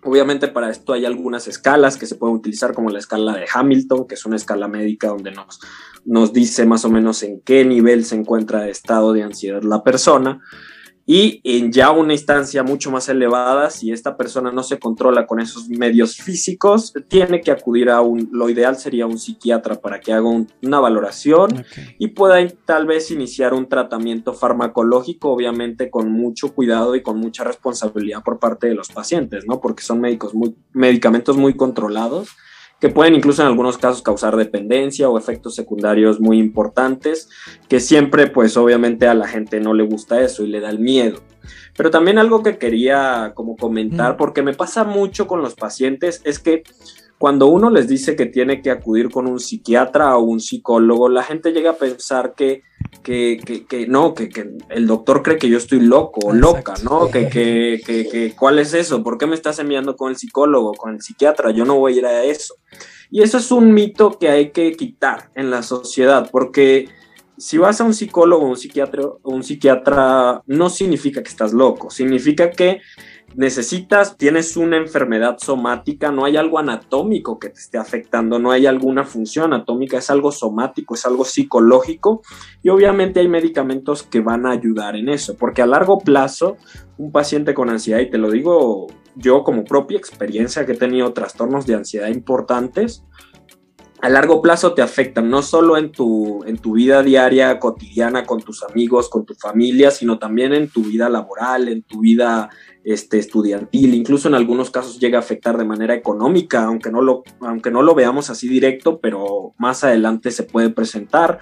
Obviamente 0.05 0.49
para 0.49 0.71
esto 0.71 0.95
hay 0.95 1.05
algunas 1.05 1.47
escalas 1.47 1.97
que 1.97 2.07
se 2.07 2.17
pueden 2.17 2.37
utilizar 2.37 2.73
como 2.73 2.91
la 2.91 2.99
escala 2.99 3.35
de 3.35 3.47
Hamilton, 3.53 4.07
que 4.07 4.15
es 4.15 4.25
una 4.25 4.37
escala 4.37 4.67
médica 4.67 5.09
donde 5.09 5.31
nos, 5.31 5.61
nos 6.05 6.33
dice 6.33 6.67
más 6.67 6.85
o 6.85 6.91
menos 6.91 7.23
en 7.23 7.41
qué 7.43 7.65
nivel 7.65 8.05
se 8.05 8.17
encuentra 8.17 8.63
de 8.63 8.71
estado 8.71 9.13
de 9.13 9.23
ansiedad 9.23 9.63
la 9.63 9.85
persona 9.85 10.41
y 11.05 11.41
en 11.43 11.73
ya 11.73 11.91
una 11.91 12.13
instancia 12.13 12.63
mucho 12.63 12.91
más 12.91 13.09
elevada, 13.09 13.71
si 13.71 13.91
esta 13.91 14.17
persona 14.17 14.53
no 14.53 14.63
se 14.63 14.79
controla 14.79 15.27
con 15.27 15.41
esos 15.41 15.69
medios 15.69 16.17
físicos, 16.17 16.93
tiene 17.09 17.41
que 17.41 17.51
acudir 17.51 17.91
a 17.91 18.01
un, 18.01 18.29
lo 18.33 18.49
ideal 18.49 18.77
sería 18.77 19.07
un 19.07 19.19
psiquiatra 19.19 19.81
para 19.81 20.01
que 20.01 20.13
haga 20.13 20.29
una 20.63 20.81
valoración 20.81 21.65
y 21.99 22.09
pueda 22.09 22.47
tal 22.65 22.87
vez 22.87 23.11
iniciar 23.11 23.53
un 23.53 23.69
tratamiento 23.69 24.33
farmacológico, 24.33 25.31
obviamente 25.31 25.91
con 25.91 26.11
mucho 26.13 26.55
cuidado 26.55 26.95
y 26.95 27.03
con 27.03 27.19
mucha 27.19 27.43
responsabilidad 27.43 28.23
por 28.23 28.39
parte 28.39 28.69
de 28.69 28.75
los 28.75 28.89
pacientes, 28.89 29.45
¿no? 29.47 29.61
Porque 29.61 29.83
son 29.83 30.01
médicos 30.01 30.35
muy, 30.35 30.55
medicamentos 30.73 31.37
muy 31.37 31.55
controlados 31.55 32.29
que 32.83 32.89
pueden 32.89 33.15
incluso 33.15 33.43
en 33.43 33.47
algunos 33.47 33.79
casos 33.79 34.03
causar 34.03 34.37
dependencia 34.37 35.09
o 35.09 35.17
efectos 35.17 35.55
secundarios 35.55 36.19
muy 36.19 36.41
importantes, 36.41 37.29
que 37.69 37.79
siempre 37.79 38.27
pues 38.27 38.57
obviamente 38.57 39.07
a 39.07 39.15
la 39.15 39.29
gente 39.29 39.61
no 39.61 39.73
le 39.73 39.85
gusta 39.85 40.21
eso 40.21 40.43
y 40.43 40.49
le 40.49 40.59
da 40.59 40.69
el 40.69 40.81
miedo. 40.81 41.21
Pero 41.77 41.93
también 41.93 42.19
algo 42.19 42.43
que 42.43 42.59
quería 42.59 43.35
como 43.37 43.57
comentar, 43.57 44.17
porque 44.17 44.43
me 44.43 44.53
pasa 44.53 44.83
mucho 44.83 45.29
con 45.29 45.43
los 45.43 45.55
pacientes, 45.55 46.23
es 46.25 46.41
que 46.41 46.65
cuando 47.23 47.47
uno 47.47 47.71
les 47.71 47.87
dice 47.87 48.17
que 48.17 48.27
tiene 48.27 48.63
que 48.63 48.73
acudir 48.73 49.09
con 49.09 49.29
un 49.29 49.39
psiquiatra 49.39 50.17
o 50.17 50.25
un 50.25 50.41
psicólogo, 50.41 51.09
la 51.09 51.23
gente 51.23 51.53
llega 51.53 51.71
a 51.71 51.77
pensar 51.77 52.35
que, 52.37 52.63
que, 53.05 53.39
que, 53.69 53.87
no, 53.87 54.13
que, 54.13 54.29
el 54.71 54.89
doctor 54.89 55.23
cree 55.23 55.39
que 55.39 55.49
yo 55.49 55.57
estoy 55.57 55.79
loco 55.79 56.19
o 56.25 56.33
loca, 56.33 56.75
¿no? 56.83 57.09
Que, 57.13 57.81
que, 57.87 58.35
¿cuál 58.37 58.59
es 58.59 58.75
eso? 58.75 59.05
¿Por 59.05 59.19
qué 59.19 59.29
me 59.29 59.37
estás 59.37 59.61
enviando 59.61 59.95
con 59.95 60.11
el 60.11 60.17
psicólogo, 60.17 60.73
con 60.73 60.95
el 60.95 61.01
psiquiatra? 61.01 61.53
Yo 61.53 61.65
no 61.65 61.79
voy 61.79 61.95
a 61.95 61.99
ir 61.99 62.07
a 62.07 62.25
eso. 62.25 62.57
Y 63.09 63.23
eso 63.23 63.39
es 63.39 63.53
un 63.53 63.73
mito 63.73 64.19
que 64.19 64.29
hay 64.29 64.51
que 64.51 64.73
quitar 64.73 65.31
en 65.37 65.49
la 65.53 65.63
sociedad, 65.63 66.29
porque 66.29 66.89
si 67.39 67.57
vas 67.57 67.81
a 67.81 67.85
un 67.85 67.95
psicólogo 67.95 68.47
o 68.47 68.49
un 68.49 68.57
psiquiatra, 68.57 69.05
un 69.23 69.45
psiquiatra 69.45 70.43
no 70.47 70.71
significa 70.71 71.23
que 71.23 71.31
estás 71.31 71.53
loco, 71.53 71.89
significa 71.89 72.51
que 72.51 72.81
necesitas, 73.35 74.17
tienes 74.17 74.57
una 74.57 74.77
enfermedad 74.77 75.37
somática, 75.39 76.11
no 76.11 76.25
hay 76.25 76.37
algo 76.37 76.59
anatómico 76.59 77.39
que 77.39 77.49
te 77.49 77.61
esté 77.61 77.79
afectando, 77.79 78.39
no 78.39 78.51
hay 78.51 78.67
alguna 78.67 79.05
función 79.05 79.53
anatómica, 79.53 79.99
es 79.99 80.11
algo 80.11 80.33
somático, 80.33 80.95
es 80.95 81.07
algo 81.07 81.25
psicológico 81.25 82.23
y 82.63 82.69
obviamente 82.69 83.21
hay 83.21 83.29
medicamentos 83.29 84.03
que 84.03 84.21
van 84.21 84.47
a 84.47 84.53
ayudar 84.53 84.97
en 84.97 85.09
eso, 85.09 85.37
porque 85.37 85.63
a 85.63 85.67
largo 85.67 85.99
plazo 85.99 86.57
un 86.99 87.13
paciente 87.13 87.55
con 87.55 87.71
ansiedad, 87.71 88.01
y 88.01 88.11
te 88.11 88.19
lo 88.19 88.31
digo 88.31 88.87
yo 89.15 89.45
como 89.45 89.65
propia 89.65 89.99
experiencia 89.99 90.65
que 90.65 90.73
he 90.73 90.77
tenido 90.77 91.13
trastornos 91.13 91.67
de 91.67 91.75
ansiedad 91.75 92.09
importantes, 92.09 93.05
a 94.03 94.09
largo 94.09 94.43
plazo 94.43 94.75
te 94.75 94.83
afectan, 94.83 95.31
no 95.31 95.43
solo 95.43 95.77
en 95.77 95.93
tu, 95.93 96.43
en 96.45 96.59
tu 96.59 96.73
vida 96.73 97.05
diaria, 97.05 97.61
cotidiana, 97.61 98.27
con 98.27 98.43
tus 98.43 98.65
amigos, 98.65 99.09
con 99.09 99.25
tu 99.25 99.35
familia, 99.35 99.93
sino 99.93 100.19
también 100.19 100.53
en 100.53 100.69
tu 100.69 100.83
vida 100.83 101.09
laboral, 101.09 101.69
en 101.69 101.85
tu 101.85 102.01
vida 102.01 102.51
este, 102.83 103.21
estudiantil, 103.21 103.95
incluso 103.95 104.27
en 104.27 104.35
algunos 104.35 104.73
casos 104.73 104.99
llega 104.99 105.19
a 105.19 105.21
afectar 105.21 105.57
de 105.57 105.65
manera 105.65 105.95
económica, 105.95 106.65
aunque 106.65 106.91
no, 106.91 107.01
lo, 107.01 107.23
aunque 107.43 107.71
no 107.71 107.81
lo 107.81 107.95
veamos 107.95 108.29
así 108.29 108.49
directo, 108.49 108.99
pero 108.99 109.55
más 109.57 109.85
adelante 109.85 110.33
se 110.33 110.43
puede 110.43 110.71
presentar. 110.71 111.39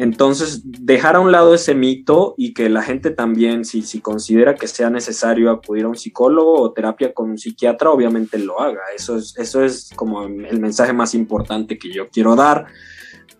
Entonces, 0.00 0.62
dejar 0.64 1.16
a 1.16 1.20
un 1.20 1.32
lado 1.32 1.54
ese 1.54 1.74
mito 1.74 2.36
y 2.38 2.54
que 2.54 2.68
la 2.68 2.82
gente 2.82 3.10
también, 3.10 3.64
si, 3.64 3.82
si 3.82 4.00
considera 4.00 4.54
que 4.54 4.68
sea 4.68 4.90
necesario 4.90 5.50
acudir 5.50 5.86
a 5.86 5.88
un 5.88 5.96
psicólogo 5.96 6.62
o 6.62 6.72
terapia 6.72 7.12
con 7.12 7.30
un 7.30 7.36
psiquiatra, 7.36 7.90
obviamente 7.90 8.38
lo 8.38 8.60
haga. 8.60 8.78
Eso 8.94 9.16
es, 9.16 9.36
eso 9.38 9.64
es 9.64 9.90
como 9.96 10.22
el 10.22 10.60
mensaje 10.60 10.92
más 10.92 11.16
importante 11.16 11.80
que 11.80 11.92
yo 11.92 12.08
quiero 12.10 12.36
dar 12.36 12.66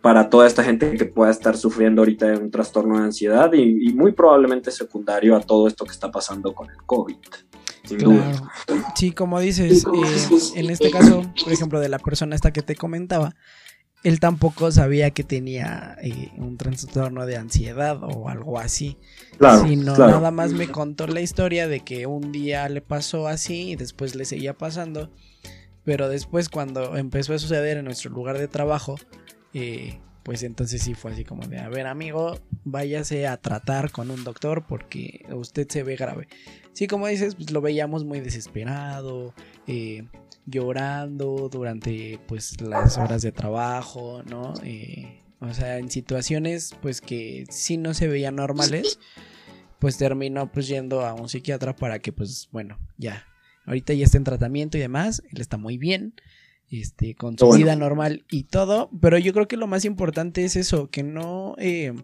para 0.01 0.29
toda 0.29 0.49
esta 0.49 0.64
gente 0.64 0.97
que 0.97 1.05
pueda 1.05 1.31
estar 1.31 1.57
sufriendo 1.57 2.03
ahorita 2.03 2.27
de 2.27 2.38
un 2.38 2.51
trastorno 2.51 2.99
de 2.99 3.05
ansiedad 3.05 3.53
y, 3.53 3.92
muy 3.92 4.11
probablemente 4.11 4.73
secundario 4.73 5.37
a 5.37 5.40
todo 5.40 5.68
esto 5.68 5.85
que 5.85 5.92
está 5.92 6.11
pasando 6.11 6.57
con 6.57 6.68
el 6.71 6.79
COVID. 6.87 7.18
Sí, 8.97 9.12
como 9.12 9.38
dices, 9.38 9.85
eh, 9.85 10.38
en 10.57 10.71
este 10.71 10.90
caso, 10.90 11.23
por 11.40 11.53
ejemplo, 11.53 11.79
de 11.79 11.88
la 11.88 12.01
persona 12.01 12.35
esta 12.35 12.53
que 12.53 12.62
te 12.62 12.75
comentaba, 12.75 13.37
él 14.04 14.20
tampoco 14.20 14.70
sabía 14.70 15.11
que 15.11 15.24
tenía 15.24 15.96
eh, 16.00 16.30
un 16.37 16.56
trastorno 16.56 17.26
de 17.26 17.37
ansiedad 17.37 17.98
o 18.02 18.28
algo 18.28 18.58
así. 18.58 18.96
Claro, 19.38 19.66
sino 19.66 19.96
nada 19.96 20.30
más 20.30 20.52
me 20.52 20.68
contó 20.68 21.06
la 21.06 21.20
historia 21.20 21.68
de 21.68 21.80
que 21.80 22.06
un 22.06 22.32
día 22.32 22.68
le 22.68 22.80
pasó 22.80 23.26
así 23.28 23.70
y 23.70 23.76
después 23.76 24.14
le 24.14 24.24
seguía 24.24 24.54
pasando. 24.54 25.11
Pero 25.84 26.08
después 26.08 26.48
cuando 26.48 26.96
empezó 26.96 27.34
a 27.34 27.38
suceder 27.38 27.78
en 27.78 27.87
nuestro 27.87 28.11
lugar 28.11 28.38
de 28.38 28.46
trabajo, 28.46 28.96
eh, 29.54 29.98
pues 30.22 30.42
entonces 30.42 30.82
sí 30.82 30.94
fue 30.94 31.12
así 31.12 31.24
como 31.24 31.46
de, 31.46 31.58
a 31.58 31.68
ver 31.68 31.87
amigo, 31.87 32.38
váyase 32.64 33.26
a 33.26 33.38
tratar 33.38 33.90
con 33.90 34.11
un 34.11 34.24
doctor 34.24 34.66
porque 34.68 35.24
usted 35.32 35.66
se 35.68 35.82
ve 35.82 35.96
grave. 35.96 36.28
Sí, 36.74 36.87
como 36.87 37.08
dices, 37.08 37.34
pues 37.34 37.50
lo 37.50 37.62
veíamos 37.62 38.04
muy 38.04 38.20
desesperado, 38.20 39.34
eh, 39.66 40.06
llorando 40.48 41.48
durante 41.50 42.18
pues 42.26 42.61
las 42.61 42.98
horas 42.98 43.22
de 43.22 43.32
trabajo, 43.32 44.22
¿no? 44.24 44.54
Eh, 44.62 45.20
o 45.40 45.52
sea, 45.52 45.78
en 45.78 45.90
situaciones 45.90 46.74
pues 46.80 47.00
que 47.00 47.44
sí 47.50 47.76
no 47.76 47.94
se 47.94 48.08
veían 48.08 48.37
normales, 48.37 48.98
pues 49.78 49.98
terminó 49.98 50.50
pues 50.50 50.66
yendo 50.68 51.04
a 51.04 51.14
un 51.14 51.28
psiquiatra 51.28 51.76
para 51.76 51.98
que 51.98 52.12
pues 52.12 52.48
bueno, 52.50 52.78
ya, 52.96 53.26
ahorita 53.66 53.92
ya 53.94 54.04
está 54.04 54.18
en 54.18 54.24
tratamiento 54.24 54.78
y 54.78 54.80
demás, 54.80 55.22
él 55.30 55.40
está 55.40 55.56
muy 55.56 55.78
bien, 55.78 56.14
este, 56.70 57.14
con 57.14 57.38
su 57.38 57.50
vida 57.52 57.76
normal 57.76 58.24
y 58.30 58.44
todo, 58.44 58.90
pero 59.00 59.18
yo 59.18 59.32
creo 59.32 59.48
que 59.48 59.56
lo 59.56 59.66
más 59.66 59.84
importante 59.84 60.44
es 60.44 60.56
eso, 60.56 60.90
que 60.90 61.02
no... 61.02 61.54
Eh, 61.58 61.94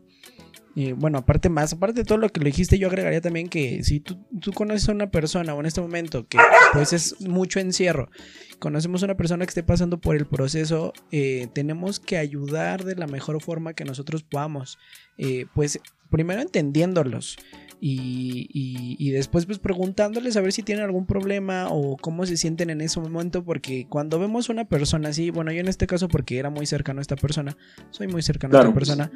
bueno, 0.97 1.19
aparte 1.19 1.49
más, 1.49 1.73
aparte 1.73 2.01
de 2.01 2.05
todo 2.05 2.19
lo 2.19 2.29
que 2.29 2.41
lo 2.41 2.47
dijiste, 2.47 2.79
yo 2.79 2.89
agregaría 2.89 3.21
también 3.21 3.49
que 3.49 3.85
si 3.85 4.01
tú, 4.01 4.19
tú 4.41 4.53
conoces 4.53 4.89
a 4.89 4.93
una 4.93 5.11
persona 5.11 5.55
o 5.55 5.61
en 5.61 5.67
este 5.67 5.81
momento 5.81 6.27
que 6.27 6.39
pues 6.73 6.93
es 6.93 7.21
mucho 7.21 7.61
encierro, 7.61 8.11
conocemos 8.59 9.03
a 9.03 9.07
una 9.07 9.17
persona 9.17 9.45
que 9.45 9.51
esté 9.51 9.63
pasando 9.63 10.01
por 10.01 10.17
el 10.17 10.27
proceso, 10.27 10.93
eh, 11.13 11.49
tenemos 11.53 12.01
que 12.01 12.19
ayudar 12.19 12.85
de 12.85 12.97
la 12.97 13.07
mejor 13.07 13.41
forma 13.41 13.75
que 13.75 13.85
nosotros 13.85 14.25
podamos. 14.25 14.79
Eh, 15.17 15.47
pues 15.55 15.79
primero 16.11 16.43
entendiéndolos, 16.43 17.37
y, 17.87 19.11
después 19.11 19.45
pues 19.45 19.59
preguntándoles 19.59 20.37
a 20.37 20.41
ver 20.41 20.53
si 20.53 20.63
tienen 20.63 20.85
algún 20.85 21.05
problema 21.05 21.69
o 21.71 21.97
cómo 21.99 22.25
se 22.25 22.37
sienten 22.37 22.71
en 22.71 22.81
ese 22.81 22.99
momento 22.99 23.45
porque 23.45 23.87
cuando 23.89 24.19
vemos 24.19 24.49
una 24.49 24.65
persona 24.65 25.11
así, 25.11 25.31
bueno 25.31 25.53
yo 25.53 25.61
en 25.61 25.69
este 25.69 25.87
caso 25.87 26.09
porque 26.09 26.39
era 26.39 26.49
muy 26.49 26.67
cercano 26.67 27.01
a 27.01 27.03
esta 27.03 27.17
persona, 27.17 27.57
soy 27.91 28.09
muy 28.09 28.23
cercano 28.23 28.57
a 28.57 28.63
esta 28.63 28.75
persona, 28.75 29.11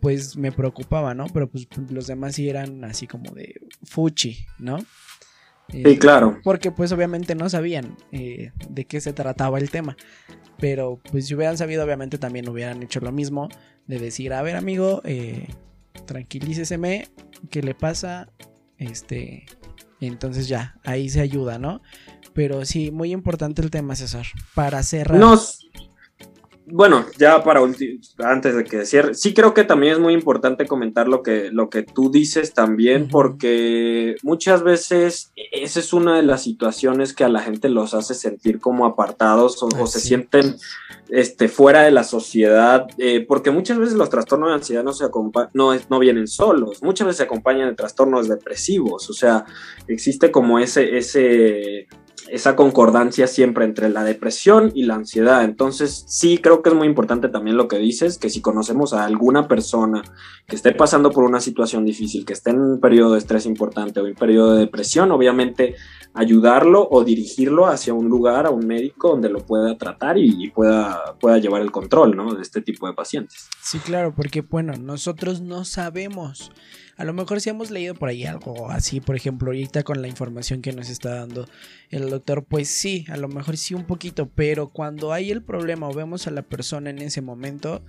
pues 0.00 0.36
me 0.36 0.50
preocupaba, 0.50 1.14
¿no? 1.14 1.26
Pero 1.32 1.48
pues 1.48 1.68
los 1.88 2.08
demás 2.08 2.34
sí 2.34 2.48
eran 2.48 2.84
así 2.84 3.06
como 3.06 3.32
de 3.32 3.60
fuchi, 3.84 4.44
¿no? 4.58 4.78
sí, 5.70 5.82
eh, 5.84 5.98
claro. 5.98 6.40
Porque 6.42 6.72
pues 6.72 6.90
obviamente 6.90 7.36
no 7.36 7.48
sabían 7.48 7.96
eh, 8.10 8.50
de 8.68 8.84
qué 8.86 9.00
se 9.00 9.12
trataba 9.12 9.58
el 9.58 9.70
tema. 9.70 9.96
Pero 10.58 11.00
pues 11.10 11.26
si 11.26 11.34
hubieran 11.34 11.56
sabido 11.56 11.84
obviamente 11.84 12.18
también 12.18 12.48
hubieran 12.48 12.82
hecho 12.82 13.00
lo 13.00 13.12
mismo 13.12 13.48
de 13.86 13.98
decir, 14.00 14.32
a 14.32 14.42
ver 14.42 14.56
amigo, 14.56 15.00
eh, 15.04 15.46
tranquilíceseme, 16.06 17.08
¿qué 17.50 17.62
le 17.62 17.74
pasa? 17.74 18.28
Este, 18.78 19.46
entonces 20.00 20.48
ya, 20.48 20.78
ahí 20.84 21.08
se 21.08 21.20
ayuda, 21.20 21.58
¿no? 21.58 21.80
Pero 22.32 22.64
sí, 22.64 22.90
muy 22.90 23.12
importante 23.12 23.62
el 23.62 23.70
tema, 23.70 23.96
César, 23.96 24.26
para 24.54 24.82
cerrar. 24.82 25.18
Nos, 25.18 25.69
bueno, 26.72 27.04
ya 27.18 27.42
para 27.42 27.60
antes 28.18 28.54
de 28.54 28.64
que 28.64 28.86
cierre, 28.86 29.14
sí 29.14 29.34
creo 29.34 29.54
que 29.54 29.64
también 29.64 29.94
es 29.94 29.98
muy 29.98 30.14
importante 30.14 30.66
comentar 30.66 31.08
lo 31.08 31.22
que, 31.22 31.50
lo 31.50 31.70
que 31.70 31.82
tú 31.82 32.10
dices 32.10 32.54
también, 32.54 33.08
porque 33.08 34.16
muchas 34.22 34.62
veces 34.62 35.32
esa 35.52 35.80
es 35.80 35.92
una 35.92 36.16
de 36.16 36.22
las 36.22 36.42
situaciones 36.42 37.12
que 37.12 37.24
a 37.24 37.28
la 37.28 37.40
gente 37.40 37.68
los 37.68 37.94
hace 37.94 38.14
sentir 38.14 38.60
como 38.60 38.86
apartados 38.86 39.62
o, 39.62 39.86
se 39.86 40.00
sienten 40.00 40.56
este, 41.08 41.48
fuera 41.48 41.82
de 41.82 41.90
la 41.90 42.04
sociedad, 42.04 42.86
eh, 42.98 43.24
porque 43.26 43.50
muchas 43.50 43.78
veces 43.78 43.94
los 43.94 44.10
trastornos 44.10 44.50
de 44.50 44.54
ansiedad 44.54 44.84
no, 44.84 44.92
se 44.92 45.04
no, 45.54 45.74
no 45.88 45.98
vienen 45.98 46.28
solos, 46.28 46.82
muchas 46.82 47.06
veces 47.06 47.18
se 47.18 47.24
acompañan 47.24 47.68
de 47.68 47.74
trastornos 47.74 48.28
depresivos, 48.28 49.10
o 49.10 49.12
sea, 49.12 49.44
existe 49.88 50.30
como 50.30 50.58
ese, 50.58 50.96
ese 50.98 51.88
esa 52.30 52.56
concordancia 52.56 53.26
siempre 53.26 53.64
entre 53.64 53.88
la 53.88 54.04
depresión 54.04 54.70
y 54.74 54.84
la 54.84 54.94
ansiedad. 54.94 55.44
Entonces, 55.44 56.04
sí 56.06 56.38
creo 56.38 56.62
que 56.62 56.70
es 56.70 56.74
muy 56.74 56.86
importante 56.86 57.28
también 57.28 57.56
lo 57.56 57.68
que 57.68 57.78
dices, 57.78 58.18
que 58.18 58.30
si 58.30 58.40
conocemos 58.40 58.92
a 58.92 59.04
alguna 59.04 59.48
persona 59.48 60.02
que 60.46 60.56
esté 60.56 60.72
pasando 60.72 61.10
por 61.10 61.24
una 61.24 61.40
situación 61.40 61.84
difícil, 61.84 62.24
que 62.24 62.32
esté 62.32 62.50
en 62.50 62.60
un 62.60 62.80
periodo 62.80 63.12
de 63.12 63.18
estrés 63.18 63.46
importante 63.46 64.00
o 64.00 64.04
en 64.04 64.10
un 64.10 64.16
periodo 64.16 64.54
de 64.54 64.60
depresión, 64.60 65.10
obviamente 65.10 65.74
ayudarlo 66.14 66.88
o 66.90 67.04
dirigirlo 67.04 67.66
hacia 67.66 67.94
un 67.94 68.08
lugar, 68.08 68.46
a 68.46 68.50
un 68.50 68.66
médico 68.66 69.10
donde 69.10 69.28
lo 69.28 69.44
pueda 69.44 69.76
tratar 69.76 70.18
y, 70.18 70.50
pueda, 70.50 71.14
pueda 71.20 71.38
llevar 71.38 71.62
el 71.62 71.70
control, 71.70 72.16
¿no? 72.16 72.34
De 72.34 72.42
este 72.42 72.62
tipo 72.62 72.86
de 72.86 72.94
pacientes. 72.94 73.48
Sí, 73.62 73.78
claro, 73.78 74.12
porque 74.14 74.40
bueno, 74.40 74.72
nosotros 74.76 75.40
no 75.40 75.64
sabemos. 75.64 76.50
A 77.00 77.04
lo 77.04 77.14
mejor 77.14 77.40
si 77.40 77.48
hemos 77.48 77.70
leído 77.70 77.94
por 77.94 78.10
ahí 78.10 78.24
algo 78.24 78.70
así, 78.70 79.00
por 79.00 79.16
ejemplo, 79.16 79.48
ahorita 79.48 79.82
con 79.84 80.02
la 80.02 80.08
información 80.08 80.60
que 80.60 80.72
nos 80.72 80.90
está 80.90 81.14
dando 81.14 81.48
el 81.88 82.10
doctor, 82.10 82.44
pues 82.44 82.68
sí, 82.68 83.06
a 83.08 83.16
lo 83.16 83.26
mejor 83.28 83.56
sí 83.56 83.72
un 83.74 83.84
poquito, 83.84 84.28
pero 84.28 84.68
cuando 84.68 85.12
hay 85.12 85.30
el 85.30 85.42
problema 85.42 85.88
o 85.88 85.94
vemos 85.94 86.26
a 86.26 86.30
la 86.30 86.42
persona 86.42 86.90
en 86.90 86.98
ese 86.98 87.22
momento, 87.22 87.82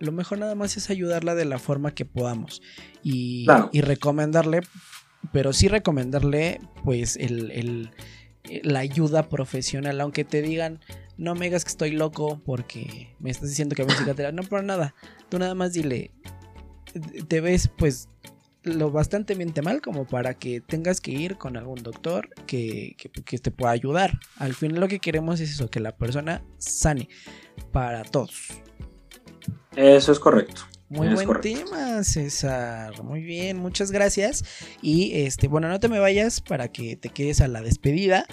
lo 0.00 0.12
mejor 0.12 0.38
nada 0.38 0.54
más 0.54 0.76
es 0.76 0.90
ayudarla 0.90 1.34
de 1.34 1.46
la 1.46 1.58
forma 1.58 1.94
que 1.94 2.04
podamos 2.04 2.60
y, 3.02 3.46
y 3.72 3.80
recomendarle 3.80 4.60
pero 5.32 5.52
sí 5.52 5.68
recomendarle 5.68 6.60
pues 6.84 7.16
el, 7.16 7.90
la 8.62 8.80
ayuda 8.80 9.28
profesional, 9.28 10.00
aunque 10.00 10.24
te 10.24 10.42
digan, 10.42 10.80
no 11.16 11.34
me 11.34 11.46
digas 11.46 11.64
que 11.64 11.70
estoy 11.70 11.90
loco 11.90 12.40
porque 12.44 13.14
me 13.18 13.30
estás 13.30 13.48
diciendo 13.48 13.74
que 13.74 13.84
me 13.84 13.94
cicatriz, 13.94 14.32
no, 14.32 14.42
pero 14.42 14.62
nada, 14.62 14.94
tú 15.28 15.38
nada 15.38 15.54
más 15.54 15.72
dile, 15.72 16.12
te 17.28 17.40
ves 17.40 17.70
pues 17.76 18.08
lo 18.62 18.90
bastante 18.90 19.34
mal 19.62 19.80
como 19.80 20.06
para 20.06 20.34
que 20.34 20.60
tengas 20.60 21.00
que 21.00 21.12
ir 21.12 21.36
con 21.36 21.56
algún 21.56 21.82
doctor 21.82 22.28
que, 22.46 22.96
que, 22.96 23.38
te 23.38 23.50
pueda 23.50 23.72
ayudar. 23.72 24.18
Al 24.36 24.54
final 24.54 24.80
lo 24.80 24.88
que 24.88 24.98
queremos 24.98 25.40
es 25.40 25.50
eso, 25.50 25.68
que 25.68 25.80
la 25.80 25.96
persona 25.96 26.42
sane 26.58 27.08
para 27.72 28.02
todos. 28.04 28.48
Eso 29.76 30.12
es 30.12 30.18
correcto. 30.18 30.62
Muy 30.90 31.08
buen 31.08 31.40
tema, 31.42 32.02
César. 32.02 33.02
Muy 33.02 33.22
bien, 33.22 33.58
muchas 33.58 33.90
gracias. 33.90 34.42
Y 34.80 35.20
este, 35.20 35.46
bueno, 35.46 35.68
no 35.68 35.80
te 35.80 35.88
me 35.88 35.98
vayas 35.98 36.40
para 36.40 36.68
que 36.68 36.96
te 36.96 37.10
quedes 37.10 37.42
a 37.42 37.48
la 37.48 37.60
despedida. 37.60 38.24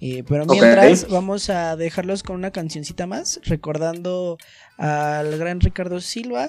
Eh, 0.00 0.24
pero 0.26 0.46
mientras 0.46 1.06
vamos 1.08 1.50
a 1.50 1.76
dejarlos 1.76 2.22
con 2.22 2.36
una 2.36 2.50
cancioncita 2.50 3.06
más, 3.06 3.40
recordando 3.44 4.38
al 4.78 5.36
gran 5.36 5.60
Ricardo 5.60 6.00
Silva, 6.00 6.48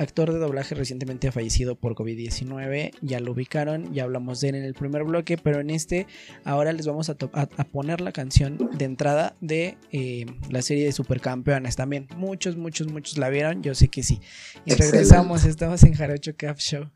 actor 0.00 0.32
de 0.32 0.38
doblaje 0.38 0.74
recientemente 0.74 1.30
fallecido 1.30 1.76
por 1.76 1.94
COVID-19. 1.94 2.92
Ya 3.02 3.20
lo 3.20 3.32
ubicaron, 3.32 3.92
ya 3.92 4.04
hablamos 4.04 4.40
de 4.40 4.50
él 4.50 4.54
en 4.56 4.64
el 4.64 4.74
primer 4.74 5.04
bloque, 5.04 5.36
pero 5.36 5.60
en 5.60 5.70
este 5.70 6.06
ahora 6.44 6.72
les 6.72 6.86
vamos 6.86 7.10
a, 7.10 7.14
poner 7.70 8.00
la 8.00 8.12
canción 8.12 8.70
de 8.76 8.84
entrada 8.84 9.34
de 9.40 9.76
eh, 9.92 10.26
la 10.48 10.62
serie 10.62 10.84
de 10.84 10.92
Supercampeones 10.92 11.76
también. 11.76 12.08
Muchos, 12.16 12.56
muchos, 12.56 12.90
muchos 12.90 13.18
la 13.18 13.28
vieron, 13.28 13.62
yo 13.62 13.74
sé 13.74 13.88
que 13.88 14.02
sí. 14.02 14.20
Y 14.64 14.74
regresamos, 14.74 15.44
estamos 15.44 15.82
en 15.82 15.94
Jarocho 15.94 16.32
Caf 16.36 16.58
Show. 16.58 16.90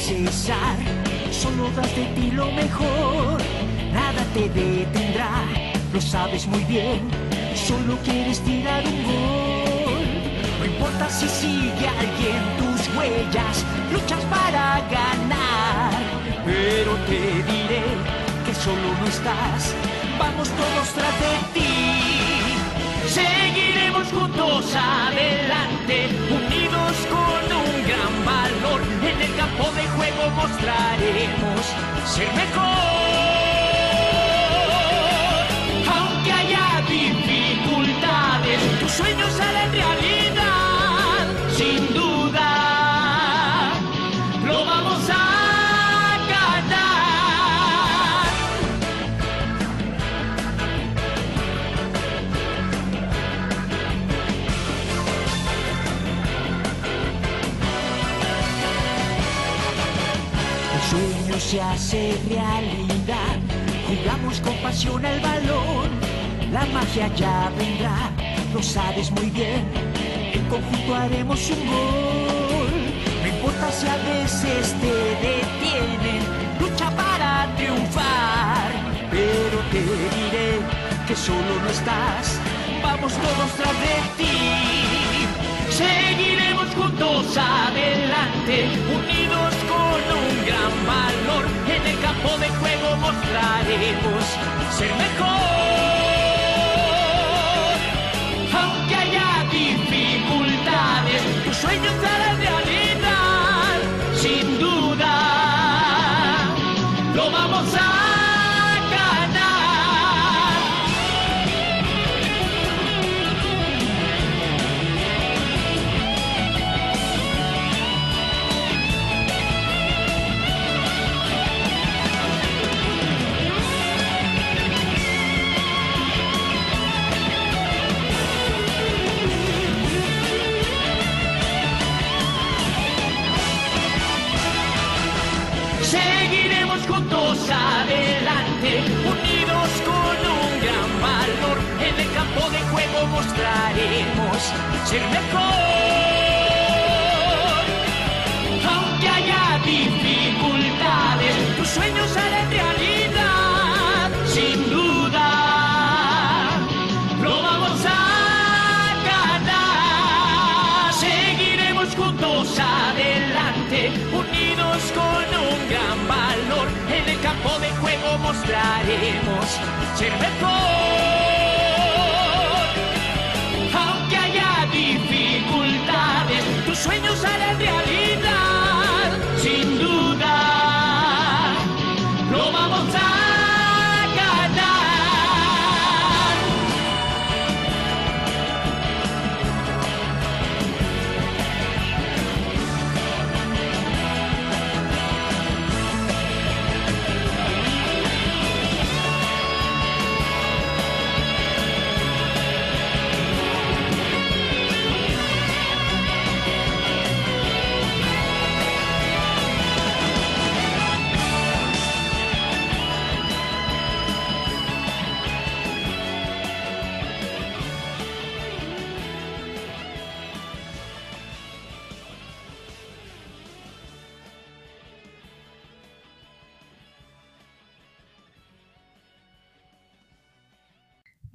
Cesar. 0.00 0.76
Solo 1.30 1.70
das 1.76 1.94
de 1.94 2.04
ti 2.16 2.30
lo 2.30 2.46
mejor, 2.52 3.38
nada 3.92 4.22
te 4.34 4.48
detendrá, 4.48 5.30
lo 5.92 6.00
sabes 6.00 6.46
muy 6.46 6.64
bien. 6.64 7.00
Solo 7.54 7.96
quieres 8.04 8.40
tirar 8.40 8.82
un 8.86 9.02
gol. 9.04 10.04
No 10.58 10.64
importa 10.64 11.08
si 11.08 11.28
sigue 11.28 11.86
alguien 12.02 12.40
tus 12.58 12.80
huellas, 12.96 13.64
luchas 13.92 14.22
para 14.24 14.80
ganar. 14.90 15.92
Pero 16.44 16.92
te 17.08 17.20
diré 17.50 17.84
que 18.44 18.54
solo 18.54 18.88
no 19.00 19.06
estás, 19.06 19.74
vamos 20.18 20.48
todos 20.60 20.88
tras 20.96 21.16
de 21.24 21.34
ti. 21.54 21.74
Seguiremos 23.06 24.06
juntos 24.08 24.74
adelante, 24.74 26.08
En 29.20 29.26
el 29.30 29.36
campo 29.36 29.70
de 29.72 29.86
juego 29.86 30.30
mostraremos 30.30 31.60
ser 32.06 32.32
mejor. 32.32 32.64
Aunque 35.94 36.32
haya 36.32 36.82
dificultades, 36.88 38.80
tus 38.80 38.92
sueños 38.92 39.38
harán 39.38 39.72
realidad, 39.72 41.26
sin 41.54 41.92
duda. 41.92 42.09
Se 61.50 61.60
hace 61.60 62.16
realidad. 62.28 63.36
Jugamos 63.88 64.40
con 64.40 64.54
pasión 64.58 65.04
al 65.04 65.18
balón, 65.18 65.90
la 66.52 66.64
magia 66.66 67.12
ya 67.16 67.50
vendrá, 67.58 68.12
lo 68.54 68.62
sabes 68.62 69.10
muy 69.10 69.30
bien. 69.30 69.64
En 70.32 70.44
conjunto 70.44 70.94
haremos 70.94 71.50
un 71.50 71.66
gol. 71.66 72.70
No 73.22 73.28
importa 73.28 73.72
si 73.72 73.86
a 73.88 73.96
veces 73.96 74.76
te 74.80 74.94
detienen, 75.26 76.22
lucha 76.60 76.88
para 76.94 77.52
triunfar. 77.56 78.70
Pero 79.10 79.58
te 79.72 79.80
diré 79.80 80.60
que 81.08 81.16
solo 81.16 81.52
no 81.64 81.68
estás, 81.68 82.38
vamos 82.80 83.12
todos 83.12 83.50
tras 83.56 83.76
de 83.86 83.96
ti. 84.18 84.36
Seguiremos 85.68 86.49
juntos 86.80 87.36
adelante, 87.36 88.64
unidos 88.94 89.54
con 89.68 90.00
un 90.18 90.46
gran 90.46 90.74
valor. 90.86 91.44
En 91.68 91.86
el 91.86 92.00
campo 92.00 92.38
de 92.38 92.48
juego 92.48 92.96
mostraremos 92.96 94.24
ser 94.78 94.90
mejor. 94.94 96.09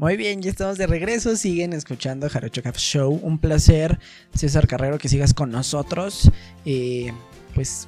Muy 0.05 0.17
bien, 0.17 0.43
ya 0.43 0.51
estamos 0.51 0.77
de 0.77 0.85
regreso. 0.85 1.35
Siguen 1.35 1.73
escuchando 1.73 2.29
Jarocho 2.29 2.61
Caf 2.61 2.77
Show. 2.77 3.19
Un 3.23 3.39
placer, 3.39 3.97
César 4.35 4.67
Carrero, 4.67 4.99
que 4.99 5.09
sigas 5.09 5.33
con 5.33 5.49
nosotros. 5.49 6.29
Eh, 6.63 7.11
pues 7.55 7.87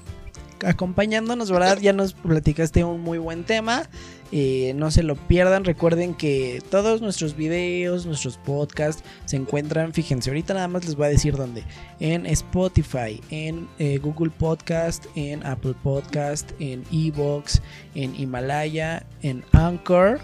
acompañándonos, 0.65 1.51
¿verdad? 1.51 1.77
Ya 1.79 1.93
nos 1.93 2.13
platicaste 2.13 2.83
un 2.83 3.01
muy 3.01 3.19
buen 3.19 3.43
tema. 3.43 3.87
Eh, 4.31 4.73
no 4.75 4.89
se 4.89 5.03
lo 5.03 5.15
pierdan. 5.15 5.63
Recuerden 5.63 6.15
que 6.15 6.59
todos 6.71 7.01
nuestros 7.01 7.35
videos, 7.35 8.07
nuestros 8.07 8.39
podcasts 8.39 9.03
se 9.25 9.35
encuentran. 9.35 9.93
Fíjense, 9.93 10.31
ahorita 10.31 10.55
nada 10.55 10.67
más 10.67 10.85
les 10.85 10.95
voy 10.95 11.05
a 11.05 11.09
decir 11.09 11.35
dónde: 11.35 11.65
en 11.99 12.25
Spotify, 12.25 13.21
en 13.29 13.67
eh, 13.77 13.99
Google 13.99 14.31
Podcast, 14.31 15.05
en 15.13 15.45
Apple 15.45 15.75
Podcast, 15.83 16.49
en 16.57 16.83
Evox, 16.91 17.61
en 17.93 18.19
Himalaya, 18.19 19.05
en 19.21 19.45
Anchor. 19.51 20.19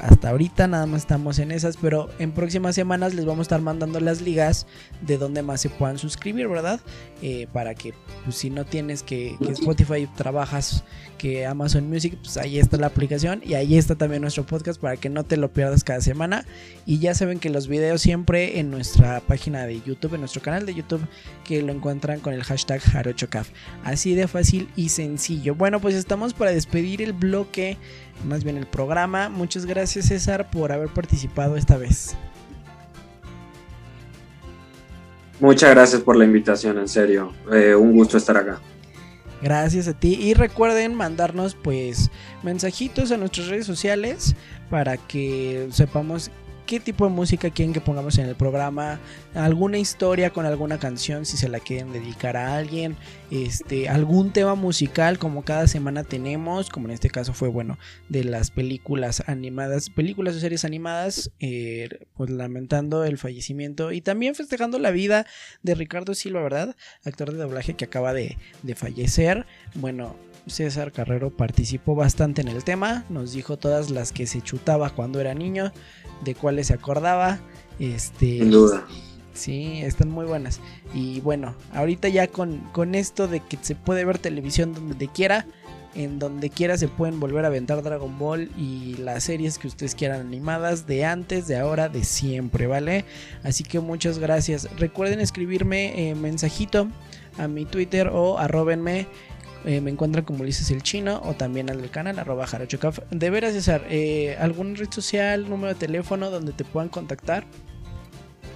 Hasta 0.00 0.30
ahorita 0.30 0.68
nada 0.68 0.86
más 0.86 1.02
estamos 1.02 1.38
en 1.38 1.50
esas, 1.50 1.76
pero 1.76 2.08
en 2.18 2.32
próximas 2.32 2.74
semanas 2.74 3.14
les 3.14 3.24
vamos 3.24 3.40
a 3.40 3.42
estar 3.42 3.60
mandando 3.60 3.98
las 3.98 4.20
ligas 4.20 4.66
de 5.02 5.18
donde 5.18 5.42
más 5.42 5.60
se 5.60 5.68
puedan 5.68 5.98
suscribir, 5.98 6.46
¿verdad? 6.48 6.80
Eh, 7.22 7.48
para 7.52 7.74
que 7.74 7.92
pues, 8.28 8.36
si 8.36 8.50
no 8.50 8.66
tienes 8.66 9.02
que, 9.02 9.38
Spotify 9.40 10.06
trabajas 10.14 10.84
que 11.16 11.46
Amazon 11.46 11.88
Music, 11.88 12.14
pues 12.20 12.36
ahí 12.36 12.58
está 12.58 12.76
la 12.76 12.88
aplicación 12.88 13.40
y 13.42 13.54
ahí 13.54 13.78
está 13.78 13.94
también 13.94 14.20
nuestro 14.20 14.44
podcast 14.44 14.78
para 14.78 14.98
que 14.98 15.08
no 15.08 15.24
te 15.24 15.38
lo 15.38 15.50
pierdas 15.50 15.82
cada 15.82 16.02
semana. 16.02 16.44
Y 16.84 16.98
ya 16.98 17.14
saben 17.14 17.38
que 17.38 17.48
los 17.48 17.68
videos 17.68 18.02
siempre 18.02 18.60
en 18.60 18.70
nuestra 18.70 19.20
página 19.20 19.64
de 19.64 19.80
YouTube, 19.80 20.12
en 20.12 20.20
nuestro 20.20 20.42
canal 20.42 20.66
de 20.66 20.74
YouTube, 20.74 21.00
que 21.42 21.62
lo 21.62 21.72
encuentran 21.72 22.20
con 22.20 22.34
el 22.34 22.44
hashtag 22.44 22.82
JarochoCaf. 22.82 23.48
Así 23.82 24.14
de 24.14 24.28
fácil 24.28 24.68
y 24.76 24.90
sencillo. 24.90 25.54
Bueno, 25.54 25.80
pues 25.80 25.94
estamos 25.94 26.34
para 26.34 26.52
despedir 26.52 27.00
el 27.00 27.14
bloque, 27.14 27.78
más 28.26 28.44
bien 28.44 28.58
el 28.58 28.66
programa. 28.66 29.30
Muchas 29.30 29.64
gracias 29.64 30.08
César 30.08 30.50
por 30.50 30.70
haber 30.70 30.90
participado 30.90 31.56
esta 31.56 31.78
vez. 31.78 32.14
Muchas 35.40 35.70
gracias 35.70 36.02
por 36.02 36.16
la 36.16 36.24
invitación, 36.24 36.78
en 36.78 36.88
serio. 36.88 37.32
Eh, 37.52 37.74
un 37.74 37.92
gusto 37.92 38.16
estar 38.16 38.36
acá. 38.36 38.60
Gracias 39.40 39.86
a 39.86 39.92
ti 39.92 40.18
y 40.20 40.34
recuerden 40.34 40.94
mandarnos 40.94 41.54
pues 41.54 42.10
mensajitos 42.42 43.12
a 43.12 43.16
nuestras 43.16 43.46
redes 43.46 43.66
sociales 43.66 44.34
para 44.68 44.96
que 44.96 45.68
sepamos 45.70 46.32
qué 46.68 46.80
tipo 46.80 47.06
de 47.06 47.10
música 47.10 47.48
quieren 47.48 47.72
que 47.72 47.80
pongamos 47.80 48.18
en 48.18 48.26
el 48.26 48.36
programa, 48.36 49.00
alguna 49.34 49.78
historia 49.78 50.28
con 50.34 50.44
alguna 50.44 50.78
canción 50.78 51.24
si 51.24 51.38
se 51.38 51.48
la 51.48 51.60
quieren 51.60 51.94
dedicar 51.94 52.36
a 52.36 52.58
alguien, 52.58 52.94
este, 53.30 53.88
algún 53.88 54.34
tema 54.34 54.54
musical 54.54 55.18
como 55.18 55.46
cada 55.46 55.66
semana 55.66 56.04
tenemos, 56.04 56.68
como 56.68 56.88
en 56.88 56.92
este 56.92 57.08
caso 57.08 57.32
fue 57.32 57.48
bueno 57.48 57.78
de 58.10 58.22
las 58.22 58.50
películas 58.50 59.22
animadas, 59.26 59.88
películas 59.88 60.36
o 60.36 60.40
series 60.40 60.66
animadas, 60.66 61.30
eh, 61.40 61.88
pues 62.18 62.28
lamentando 62.28 63.02
el 63.02 63.16
fallecimiento 63.16 63.90
y 63.90 64.02
también 64.02 64.34
festejando 64.34 64.78
la 64.78 64.90
vida 64.90 65.24
de 65.62 65.74
Ricardo 65.74 66.14
Silva, 66.14 66.42
¿verdad? 66.42 66.76
Actor 67.02 67.32
de 67.32 67.38
doblaje 67.38 67.76
que 67.76 67.86
acaba 67.86 68.12
de, 68.12 68.36
de 68.62 68.74
fallecer. 68.74 69.46
Bueno, 69.74 70.16
César 70.48 70.92
Carrero 70.92 71.30
participó 71.30 71.94
bastante 71.94 72.42
en 72.42 72.48
el 72.48 72.64
tema, 72.64 73.04
nos 73.08 73.32
dijo 73.32 73.56
todas 73.56 73.90
las 73.90 74.12
que 74.12 74.26
se 74.26 74.42
chutaba 74.42 74.90
cuando 74.90 75.20
era 75.20 75.34
niño, 75.34 75.72
de 76.24 76.34
cuáles 76.34 76.68
se 76.68 76.74
acordaba. 76.74 77.38
Este, 77.78 78.38
Sin 78.38 78.50
duda. 78.50 78.84
Sí, 79.34 79.80
están 79.82 80.10
muy 80.10 80.26
buenas. 80.26 80.60
Y 80.94 81.20
bueno, 81.20 81.54
ahorita 81.72 82.08
ya 82.08 82.26
con, 82.26 82.58
con 82.72 82.94
esto 82.94 83.28
de 83.28 83.40
que 83.40 83.58
se 83.60 83.76
puede 83.76 84.04
ver 84.04 84.18
televisión 84.18 84.74
donde 84.74 85.06
quiera, 85.06 85.46
en 85.94 86.18
donde 86.18 86.50
quiera 86.50 86.76
se 86.76 86.88
pueden 86.88 87.20
volver 87.20 87.44
a 87.44 87.48
aventar 87.48 87.82
Dragon 87.82 88.18
Ball 88.18 88.50
y 88.56 88.96
las 88.96 89.24
series 89.24 89.58
que 89.58 89.68
ustedes 89.68 89.94
quieran 89.94 90.20
animadas 90.20 90.86
de 90.86 91.04
antes, 91.04 91.46
de 91.46 91.56
ahora, 91.56 91.88
de 91.88 92.04
siempre, 92.04 92.66
¿vale? 92.66 93.04
Así 93.42 93.64
que 93.64 93.80
muchas 93.80 94.18
gracias. 94.18 94.68
Recuerden 94.76 95.20
escribirme 95.20 96.10
eh, 96.10 96.14
mensajito 96.14 96.88
a 97.38 97.48
mi 97.48 97.64
Twitter 97.64 98.08
o 98.08 98.38
arrobenme. 98.38 99.06
Eh, 99.68 99.82
me 99.82 99.90
encuentran 99.90 100.24
como 100.24 100.44
Ulises 100.44 100.70
el 100.70 100.82
Chino 100.82 101.20
o 101.26 101.34
también 101.34 101.68
al 101.68 101.82
del 101.82 101.90
canal 101.90 102.18
arroba 102.18 102.46
jarochocaf. 102.46 103.00
De 103.10 103.28
veras, 103.28 103.52
César, 103.52 103.84
eh, 103.90 104.34
¿algún 104.40 104.76
red 104.76 104.90
social, 104.90 105.46
número 105.46 105.74
de 105.74 105.78
teléfono 105.78 106.30
donde 106.30 106.52
te 106.52 106.64
puedan 106.64 106.88
contactar? 106.88 107.44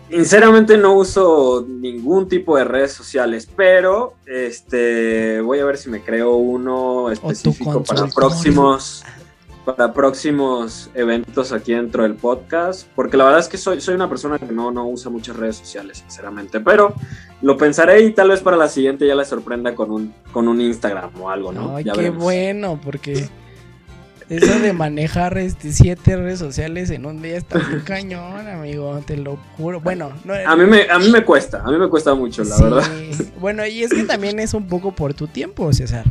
Sinceramente 0.09 0.79
no 0.79 0.95
uso 0.95 1.67
ningún 1.69 2.29
tipo 2.29 2.57
de 2.57 2.65
redes 2.65 2.93
sociales, 2.93 3.47
pero 3.55 4.15
este 4.25 5.43
voy 5.43 5.59
a 5.59 5.67
ver 5.67 5.77
si 5.77 5.91
me 5.91 6.01
creo 6.01 6.37
uno 6.37 7.11
específico 7.11 7.83
para 7.83 8.07
próximos 8.07 9.05
para 9.65 9.93
próximos 9.93 10.91
eventos 10.95 11.53
aquí 11.53 11.73
dentro 11.73 12.03
del 12.03 12.15
podcast, 12.15 12.89
porque 12.97 13.17
la 13.17 13.25
verdad 13.25 13.41
es 13.41 13.49
que 13.49 13.57
soy, 13.59 13.81
soy 13.81 13.95
una 13.95 14.09
persona 14.09 14.39
que 14.39 14.47
no, 14.47 14.71
no 14.71 14.87
usa 14.89 15.11
muchas 15.11 15.37
redes 15.37 15.57
sociales, 15.57 15.99
sinceramente, 15.99 16.61
pero 16.61 16.95
lo 17.43 17.57
pensaré 17.57 18.03
y 18.03 18.13
tal 18.13 18.31
vez 18.31 18.41
para 18.41 18.57
la 18.57 18.69
siguiente 18.69 19.07
ya 19.07 19.15
les 19.15 19.29
sorprenda 19.29 19.75
con 19.75 19.91
un, 19.91 20.15
con 20.33 20.49
un 20.49 20.61
Instagram 20.61 21.11
o 21.21 21.31
algo, 21.31 21.53
¿no? 21.53 21.77
Ay, 21.77 21.85
Ya 21.85 21.93
qué 21.93 21.99
veremos. 21.99 22.23
bueno, 22.23 22.81
porque 22.83 23.29
eso 24.29 24.59
de 24.61 24.73
manejar 24.73 25.37
este, 25.39 25.73
siete 25.73 26.17
redes 26.17 26.39
sociales 26.39 26.91
en 26.91 27.07
un 27.07 27.21
día 27.23 27.37
está 27.37 27.59
muy 27.59 27.81
cañón, 27.85 28.49
amigo, 28.49 29.01
te 29.07 29.17
lo 29.17 29.37
juro. 29.57 29.81
Bueno, 29.81 30.11
no, 30.25 30.35
A 30.35 30.57
mí, 30.57 30.65
me, 30.65 30.89
a 30.91 30.99
mí 30.99 31.09
me 31.11 31.25
cuesta, 31.25 31.63
a 31.65 31.71
mí 31.71 31.79
me 31.79 31.89
cuesta 31.89 32.15
mucho, 32.15 32.43
la 32.43 32.57
sí. 32.57 32.63
verdad. 32.65 32.89
Bueno, 33.39 33.67
y 33.67 33.83
es 33.83 33.93
que 33.93 34.05
también 34.05 34.39
es 34.41 34.55
un 34.55 34.67
poco 34.69 34.93
por 34.93 35.15
tu 35.15 35.27
tiempo, 35.27 35.73
César. 35.73 36.05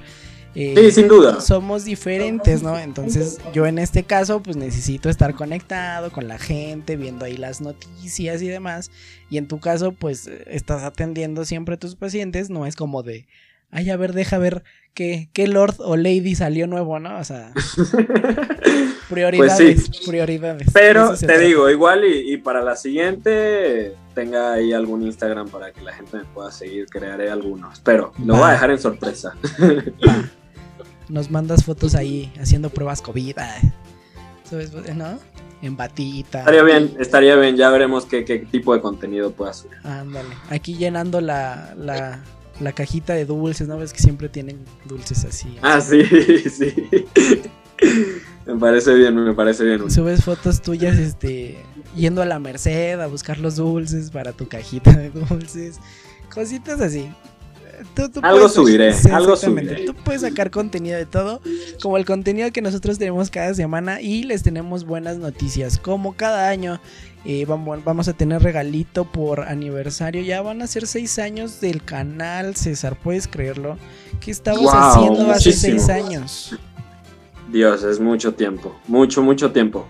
Eh, 0.53 0.73
Sí, 0.77 0.91
sin 0.91 1.07
duda. 1.07 1.39
Somos 1.39 1.85
diferentes, 1.85 2.61
¿no? 2.61 2.77
Entonces, 2.77 3.39
yo 3.53 3.65
en 3.65 3.79
este 3.79 4.03
caso, 4.03 4.41
pues 4.43 4.57
necesito 4.57 5.09
estar 5.09 5.33
conectado 5.33 6.11
con 6.11 6.27
la 6.27 6.37
gente, 6.37 6.97
viendo 6.97 7.25
ahí 7.25 7.37
las 7.37 7.61
noticias 7.61 8.41
y 8.41 8.47
demás. 8.47 8.91
Y 9.29 9.37
en 9.37 9.47
tu 9.47 9.59
caso, 9.59 9.93
pues 9.93 10.29
estás 10.47 10.83
atendiendo 10.83 11.45
siempre 11.45 11.75
a 11.75 11.79
tus 11.79 11.95
pacientes, 11.95 12.49
no 12.49 12.65
es 12.65 12.75
como 12.75 13.01
de, 13.01 13.27
ay, 13.71 13.89
a 13.89 13.95
ver, 13.97 14.11
deja 14.13 14.37
ver 14.39 14.63
qué, 14.93 15.29
qué 15.31 15.47
Lord 15.47 15.75
o 15.79 15.95
Lady 15.95 16.35
salió 16.35 16.67
nuevo, 16.67 16.99
¿no? 16.99 17.17
O 17.17 17.23
sea, 17.23 17.53
prioridades, 19.09 19.85
Pues 19.87 19.97
sí. 19.97 20.05
prioridades. 20.09 20.67
Pero 20.73 21.11
te 21.17 21.25
trata. 21.27 21.39
digo, 21.41 21.69
igual 21.69 22.03
y, 22.05 22.33
y 22.33 22.37
para 22.37 22.61
la 22.61 22.75
siguiente 22.75 23.93
tenga 24.13 24.53
ahí 24.53 24.73
algún 24.73 25.03
Instagram 25.03 25.47
para 25.49 25.71
que 25.71 25.81
la 25.81 25.93
gente 25.93 26.17
me 26.17 26.25
pueda 26.25 26.51
seguir, 26.51 26.87
crearé 26.87 27.29
alguno. 27.31 27.71
Espero, 27.71 28.11
lo 28.19 28.33
voy 28.33 28.41
Va. 28.41 28.49
a 28.49 28.51
dejar 28.53 28.71
en 28.71 28.79
sorpresa. 28.79 29.33
Va. 30.05 30.29
Nos 31.11 31.29
mandas 31.29 31.65
fotos 31.65 31.93
ahí 31.93 32.31
haciendo 32.39 32.69
pruebas 32.69 33.01
COVID, 33.01 33.37
ay. 33.37 33.73
¿Sabes? 34.49 34.71
¿No? 34.95 35.19
En 35.61 35.75
batita. 35.75 36.39
Estaría 36.39 36.63
bien, 36.63 36.95
estaría 36.99 37.35
bien, 37.35 37.57
ya 37.57 37.69
veremos 37.69 38.05
qué, 38.05 38.23
qué 38.23 38.39
tipo 38.39 38.73
de 38.73 38.81
contenido 38.81 39.31
pueda 39.31 39.53
subir. 39.53 39.77
Ándale. 39.83 40.29
Aquí 40.49 40.75
llenando 40.75 41.19
la, 41.19 41.75
la, 41.77 42.21
la 42.61 42.71
cajita 42.71 43.13
de 43.13 43.25
dulces, 43.25 43.67
¿no? 43.67 43.77
Ves 43.77 43.91
que 43.91 43.99
siempre 43.99 44.29
tienen 44.29 44.63
dulces 44.85 45.25
así. 45.25 45.57
Ah, 45.61 45.81
sí, 45.81 46.03
sí. 46.49 46.73
Me 48.45 48.55
parece 48.55 48.93
bien, 48.93 49.13
me 49.15 49.33
parece 49.33 49.65
bien. 49.65 49.91
Subes 49.91 50.23
fotos 50.23 50.61
tuyas, 50.61 50.97
este, 50.97 51.57
yendo 51.93 52.21
a 52.21 52.25
la 52.25 52.39
Merced 52.39 53.01
a 53.01 53.07
buscar 53.07 53.37
los 53.37 53.57
dulces 53.57 54.11
para 54.11 54.31
tu 54.31 54.47
cajita 54.47 54.93
de 54.93 55.09
dulces. 55.09 55.79
Cositas 56.33 56.79
así. 56.79 57.09
Tú- 57.95 58.09
tú 58.09 58.19
Algo 58.23 58.39
puedes- 58.39 58.53
subiré, 58.53 58.93
sí, 58.93 59.09
algo 59.09 59.35
subiré. 59.35 59.85
Tú 59.85 59.93
puedes 59.93 60.21
sacar 60.21 60.51
contenido 60.51 60.97
de 60.97 61.05
todo, 61.05 61.41
como 61.81 61.97
el 61.97 62.05
contenido 62.05 62.51
que 62.51 62.61
nosotros 62.61 62.97
tenemos 62.97 63.29
cada 63.29 63.53
semana 63.53 64.01
y 64.01 64.23
les 64.23 64.43
tenemos 64.43 64.85
buenas 64.85 65.17
noticias. 65.17 65.77
Como 65.77 66.13
cada 66.13 66.49
año 66.49 66.79
eh, 67.23 67.45
vamos, 67.45 67.83
vamos 67.83 68.07
a 68.07 68.13
tener 68.13 68.41
regalito 68.41 69.05
por 69.05 69.41
aniversario. 69.41 70.23
Ya 70.23 70.41
van 70.41 70.61
a 70.61 70.67
ser 70.67 70.87
seis 70.87 71.19
años 71.19 71.61
del 71.61 71.83
canal, 71.83 72.55
César, 72.55 72.97
¿puedes 73.01 73.27
creerlo? 73.27 73.77
¿Qué 74.19 74.31
estabas 74.31 74.61
Wow, 74.61 74.71
haciendo 74.73 75.31
hace 75.31 75.51
seis 75.53 75.87
años? 75.89 76.55
Dios, 77.51 77.83
es 77.83 77.99
mucho 77.99 78.33
tiempo, 78.33 78.75
mucho, 78.87 79.21
mucho 79.21 79.51
tiempo. 79.51 79.85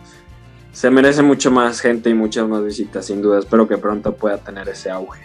Se 0.74 0.89
merece 0.89 1.22
mucho 1.22 1.52
más 1.52 1.80
gente 1.82 2.10
y 2.10 2.14
muchas 2.14 2.48
más 2.48 2.64
visitas, 2.64 3.06
sin 3.06 3.22
duda. 3.22 3.39
Espero 3.39 3.68
que 3.68 3.78
pronto 3.78 4.16
pueda 4.16 4.38
tener 4.38 4.68
ese 4.70 4.89
auge. 4.89 5.20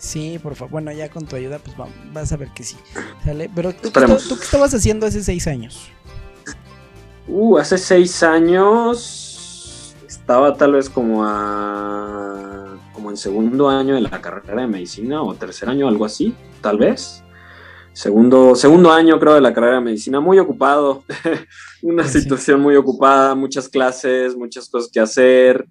Sí, 0.00 0.38
por 0.42 0.54
favor. 0.54 0.70
Bueno, 0.72 0.92
ya 0.92 1.10
con 1.10 1.26
tu 1.26 1.36
ayuda, 1.36 1.58
pues 1.58 1.78
va- 1.78 1.86
vas 2.14 2.32
a 2.32 2.36
ver 2.38 2.48
que 2.54 2.64
sí. 2.64 2.76
¿Sale? 3.22 3.50
Pero 3.54 3.72
¿tú, 3.72 3.80
qué 3.82 3.86
Esperemos. 3.88 4.22
esta- 4.22 4.28
¿tú 4.34 4.38
qué 4.40 4.44
estabas 4.46 4.72
haciendo 4.74 5.04
hace 5.06 5.22
seis 5.22 5.46
años? 5.46 5.90
Uh, 7.28 7.58
hace 7.58 7.76
seis 7.76 8.22
años 8.22 9.94
estaba 10.08 10.56
tal 10.56 10.72
vez 10.72 10.88
como 10.88 11.24
a 11.24 12.78
como 12.94 13.10
en 13.10 13.16
segundo 13.16 13.68
año 13.68 13.94
de 13.94 14.00
la 14.00 14.20
carrera 14.20 14.62
de 14.62 14.66
medicina 14.66 15.22
o 15.22 15.34
tercer 15.34 15.68
año, 15.68 15.86
algo 15.86 16.04
así, 16.06 16.34
tal 16.60 16.78
vez. 16.78 17.22
Segundo, 17.92 18.54
segundo 18.54 18.90
año 18.92 19.18
creo 19.20 19.34
de 19.34 19.40
la 19.40 19.52
carrera 19.52 19.74
de 19.76 19.80
medicina, 19.82 20.20
muy 20.20 20.38
ocupado, 20.38 21.04
una 21.82 22.04
Sí. 22.06 22.20
situación 22.22 22.60
muy 22.60 22.76
ocupada, 22.76 23.34
muchas 23.34 23.68
clases, 23.68 24.34
muchas 24.36 24.68
cosas 24.68 24.90
que 24.92 25.00
hacer. 25.00 25.66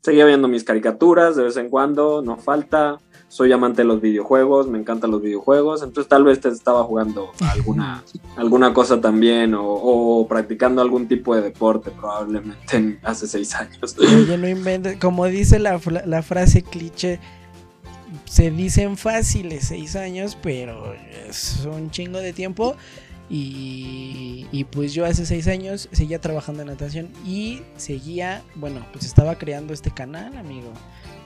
seguía 0.00 0.24
viendo 0.26 0.48
mis 0.48 0.64
caricaturas 0.64 1.36
de 1.36 1.44
vez 1.44 1.56
en 1.56 1.68
cuando, 1.68 2.22
no 2.22 2.36
falta. 2.36 2.98
Soy 3.32 3.50
amante 3.50 3.80
de 3.80 3.88
los 3.88 4.02
videojuegos, 4.02 4.68
me 4.68 4.78
encantan 4.78 5.10
los 5.10 5.22
videojuegos, 5.22 5.82
entonces 5.82 6.06
tal 6.06 6.22
vez 6.22 6.38
te 6.40 6.50
estaba 6.50 6.84
jugando 6.84 7.32
alguna, 7.50 8.04
alguna 8.36 8.74
cosa 8.74 9.00
también 9.00 9.54
o, 9.54 9.64
o 9.64 10.28
practicando 10.28 10.82
algún 10.82 11.08
tipo 11.08 11.34
de 11.34 11.40
deporte 11.40 11.90
probablemente 11.92 12.76
en- 12.76 12.98
hace 13.02 13.26
seis 13.26 13.54
años. 13.54 13.96
Oye, 13.98 14.36
no 14.36 14.46
inventes. 14.46 14.98
Como 14.98 15.24
dice 15.24 15.58
la, 15.58 15.80
la 16.04 16.22
frase 16.22 16.60
cliché, 16.62 17.20
se 18.26 18.50
dicen 18.50 18.98
fáciles 18.98 19.64
seis 19.68 19.96
años, 19.96 20.36
pero 20.42 20.92
es 21.26 21.66
un 21.66 21.90
chingo 21.90 22.18
de 22.18 22.34
tiempo. 22.34 22.76
Y, 23.28 24.66
pues 24.70 24.94
yo 24.94 25.04
hace 25.04 25.26
seis 25.26 25.48
años 25.48 25.88
seguía 25.92 26.20
trabajando 26.20 26.62
en 26.62 26.68
natación 26.68 27.08
y 27.26 27.62
seguía, 27.76 28.42
bueno, 28.54 28.86
pues 28.92 29.04
estaba 29.04 29.36
creando 29.36 29.72
este 29.72 29.90
canal, 29.90 30.36
amigo. 30.36 30.72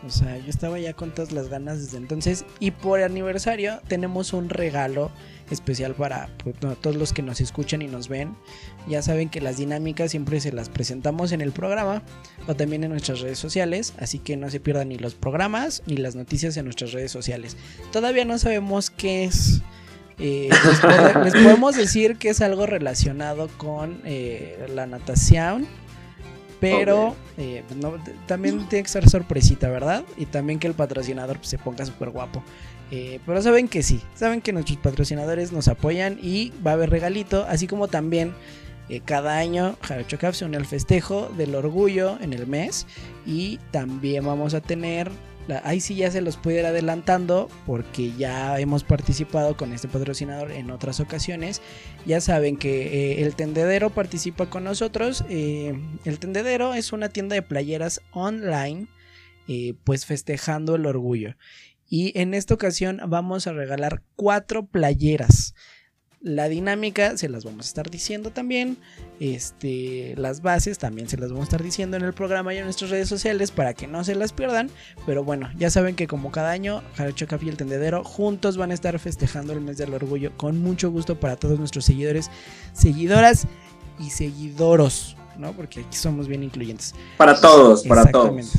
O 0.07 0.11
sea, 0.11 0.39
yo 0.39 0.49
estaba 0.51 0.79
ya 0.79 0.93
con 0.93 1.13
todas 1.13 1.33
las 1.33 1.49
ganas 1.49 1.81
desde 1.81 1.97
entonces. 1.97 2.45
Y 2.61 2.71
por 2.71 3.03
aniversario 3.03 3.81
tenemos 3.89 4.33
un 4.33 4.49
regalo 4.49 5.11
especial 5.51 5.95
para 5.95 6.29
pues, 6.43 6.57
no, 6.63 6.75
todos 6.77 6.97
los 6.97 7.13
que 7.13 7.23
nos 7.23 7.41
escuchan 7.41 7.83
y 7.83 7.87
nos 7.87 8.09
ven. 8.09 8.37
Ya 8.89 9.03
saben 9.03 9.29
que 9.29 9.41
las 9.41 9.57
dinámicas 9.57 10.13
siempre 10.13 10.41
se 10.41 10.53
las 10.53 10.69
presentamos 10.69 11.33
en 11.33 11.41
el 11.41 11.53
programa 11.53 12.03
o 12.47 12.55
también 12.55 12.85
en 12.85 12.91
nuestras 12.91 13.21
redes 13.21 13.39
sociales, 13.39 13.95
así 13.99 14.19
que 14.19 14.37
no 14.37 14.51
se 14.51 14.61
pierdan 14.61 14.91
ni 14.91 14.99
los 14.99 15.15
programas 15.15 15.83
ni 15.87 15.97
las 15.97 16.15
noticias 16.15 16.57
en 16.57 16.65
nuestras 16.65 16.93
redes 16.93 17.11
sociales. 17.11 17.57
Todavía 17.91 18.25
no 18.25 18.39
sabemos 18.39 18.91
qué 18.91 19.25
es. 19.25 19.63
Eh, 20.19 20.49
les, 20.51 20.81
pode- 20.81 21.25
les 21.25 21.33
podemos 21.35 21.77
decir 21.77 22.17
que 22.17 22.31
es 22.31 22.41
algo 22.41 22.67
relacionado 22.67 23.49
con 23.57 24.01
eh, 24.05 24.67
la 24.75 24.87
natación, 24.87 25.67
pero 26.61 27.15
eh, 27.37 27.63
no- 27.77 27.95
también 28.27 28.67
tiene 28.69 28.83
que 28.85 28.89
ser 28.89 29.09
sorpresita, 29.09 29.69
¿verdad? 29.69 30.05
Y 30.17 30.27
también 30.27 30.59
que 30.59 30.67
el 30.67 30.75
patrocinador 30.75 31.37
pues, 31.39 31.49
se 31.49 31.59
ponga 31.59 31.85
súper 31.85 32.11
guapo. 32.11 32.43
Pero 32.89 33.43
saben 33.43 33.67
que 33.67 33.83
sí, 33.83 34.01
saben 34.15 34.41
que 34.41 34.53
nuestros 34.53 34.79
patrocinadores 34.79 35.51
nos 35.51 35.67
apoyan 35.67 36.19
y 36.23 36.53
va 36.65 36.71
a 36.71 36.75
haber 36.75 36.89
regalito, 36.89 37.45
así 37.49 37.67
como 37.67 37.89
también 37.89 38.33
cada 39.05 39.37
año 39.39 39.75
Jarocho 39.83 40.17
Cap 40.19 40.35
se 40.35 40.45
une 40.45 40.57
al 40.57 40.67
festejo 40.67 41.29
del 41.37 41.57
orgullo 41.57 42.17
en 42.21 42.33
el 42.33 42.47
mes 42.47 42.87
y 43.27 43.59
también 43.73 44.25
vamos 44.25 44.55
a 44.55 44.61
tener, 44.61 45.11
ahí 45.65 45.81
sí 45.81 45.95
ya 45.95 46.11
se 46.11 46.21
los 46.21 46.37
puedo 46.37 46.59
ir 46.59 46.67
adelantando 46.67 47.49
porque 47.67 48.13
ya 48.13 48.59
hemos 48.59 48.85
participado 48.85 49.57
con 49.57 49.73
este 49.73 49.89
patrocinador 49.89 50.51
en 50.53 50.71
otras 50.71 51.01
ocasiones. 51.01 51.63
Ya 52.05 52.21
saben 52.21 52.57
que 52.57 52.87
eh, 53.13 53.23
el 53.23 53.35
tendedero 53.35 53.91
participa 53.91 54.51
con 54.51 54.65
nosotros. 54.65 55.25
eh, 55.29 55.81
el 56.05 56.19
tendedero 56.19 56.75
es 56.75 56.93
una 56.93 57.09
tienda 57.09 57.35
de 57.35 57.43
playeras 57.43 58.01
online, 58.13 58.89
eh, 59.49 59.75
pues 59.85 60.07
festejando 60.07 60.75
el 60.75 60.87
orgullo. 60.87 61.37
Y 61.89 62.19
en 62.19 62.35
esta 62.35 62.55
ocasión 62.55 63.01
vamos 63.07 63.47
a 63.47 63.53
regalar 63.53 64.03
cuatro 64.17 64.67
playeras. 64.67 65.55
La 66.23 66.49
dinámica 66.49 67.17
se 67.17 67.29
las 67.29 67.45
vamos 67.45 67.67
a 67.67 67.69
estar 67.69 67.91
diciendo 67.91 68.31
también. 68.31 68.79
Este, 69.21 70.15
las 70.17 70.43
bases 70.43 70.79
también 70.79 71.09
se 71.09 71.17
las 71.19 71.31
vamos 71.31 71.45
a 71.45 71.49
estar 71.49 71.63
diciendo 71.63 71.97
en 71.97 72.05
el 72.05 72.15
programa 72.15 72.55
y 72.55 72.59
en 72.59 72.65
nuestras 72.65 72.91
redes 72.91 73.09
sociales 73.09 73.51
para 73.51 73.75
que 73.75 73.87
no 73.87 74.03
se 74.03 74.15
las 74.15 74.33
pierdan. 74.33 74.71
Pero 75.05 75.25
bueno, 75.25 75.51
ya 75.59 75.71
saben 75.71 75.95
que 75.95 76.07
como 76.07 76.33
cada 76.33 76.51
año, 76.51 76.83
Jarocho 76.97 77.27
Café 77.27 77.47
y 77.47 77.49
el 77.51 77.57
Tendedero 77.57 78.03
juntos 78.03 78.57
van 78.57 78.71
a 78.71 78.75
estar 78.75 78.99
festejando 78.99 79.53
el 79.53 79.61
mes 79.61 79.77
del 79.77 79.93
orgullo 79.93 80.37
con 80.37 80.59
mucho 80.59 80.91
gusto 80.91 81.21
para 81.21 81.37
todos 81.37 81.59
nuestros 81.59 81.85
seguidores, 81.85 82.31
seguidoras 82.73 83.47
y 84.01 84.11
seguidoros, 84.11 85.17
¿no? 85.39 85.53
Porque 85.53 85.81
aquí 85.81 85.97
somos 85.97 86.29
bien 86.29 86.43
incluyentes. 86.43 86.95
Para 87.19 87.39
todos, 87.39 87.85
para 87.85 88.11
todos. 88.11 88.53